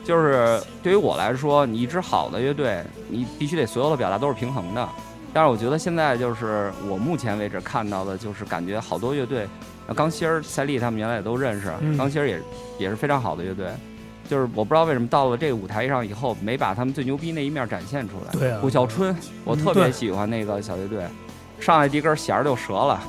[0.05, 4.87] 就是对于我来说，你一支好的乐队，你必须得所有的表达都是平衡的。
[5.33, 9.49] 但是我觉得现在就是我目前为止看到的，就是感觉好多乐队，呃
[9.95, 12.39] 钢芯儿、赛丽他们原来也都认识，嗯钢芯儿也
[12.77, 13.67] 也是非常好的乐队。
[14.29, 18.31] 就是我不知道为什么到了这个舞台上以后，没把他们最牛逼那一面展现出来。
[18.39, 21.05] 对啊顾小春，我嗯特别喜欢那个小乐队，
[21.59, 23.01] 上来第一根弦儿就折了，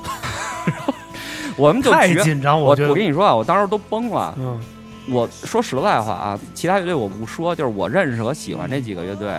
[1.57, 4.35] 我们就觉太紧张，我我跟你说啊，我当时都崩了。
[4.39, 4.61] 嗯
[5.07, 9.31] 我说实在话啊，其他乐队我不说，就是我认识和喜欢这几个乐队，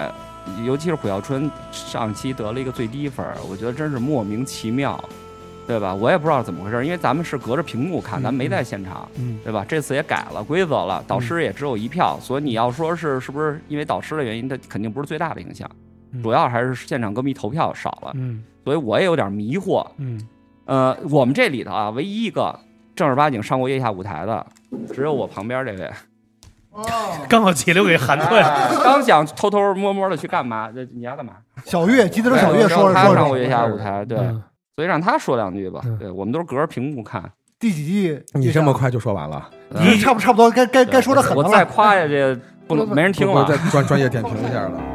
[0.64, 5.04] 尤其是虎啸春上期得了一个最低分，我觉得真是莫名其妙，
[5.68, 5.94] 对吧？
[5.94, 9.66] 我也不知道怎么回事，因为咱们是隔着屏幕看，咱们没在现场，嗯对吧？
[9.68, 15.70] 这次也改了规则了，导师也只有一票，所以你要说是是不是因为导师的原因，它肯定不是最大的影响，
[16.12, 19.86] 嗯主要还是现场歌迷投票少了，嗯所以我也有点迷惑。
[19.98, 20.20] 嗯
[20.66, 22.60] 呃，我们这里头啊，唯一一个
[22.96, 24.46] 正儿八经上过月下舞台的，
[24.94, 25.92] 只有我旁边这位。
[27.30, 28.48] 刚好截留给喊退了。
[28.48, 30.70] 哎刚想偷偷摸摸的去干嘛？
[30.72, 31.34] 这你要干嘛？
[31.64, 34.44] 小月，记得是小月说了说上过月下舞台，对，嗯
[34.76, 35.98] 所以让他说两句吧嗯。
[35.98, 37.32] 对我们都是隔着屏幕看。
[37.58, 38.22] 第几季？
[38.34, 39.50] 你这么快就说完了？
[39.72, 41.66] 你差不差不多该该该说的很我再了。
[41.66, 43.58] 夸下去，不能没人听了不不。
[43.58, 44.95] 再专专业点评一下了。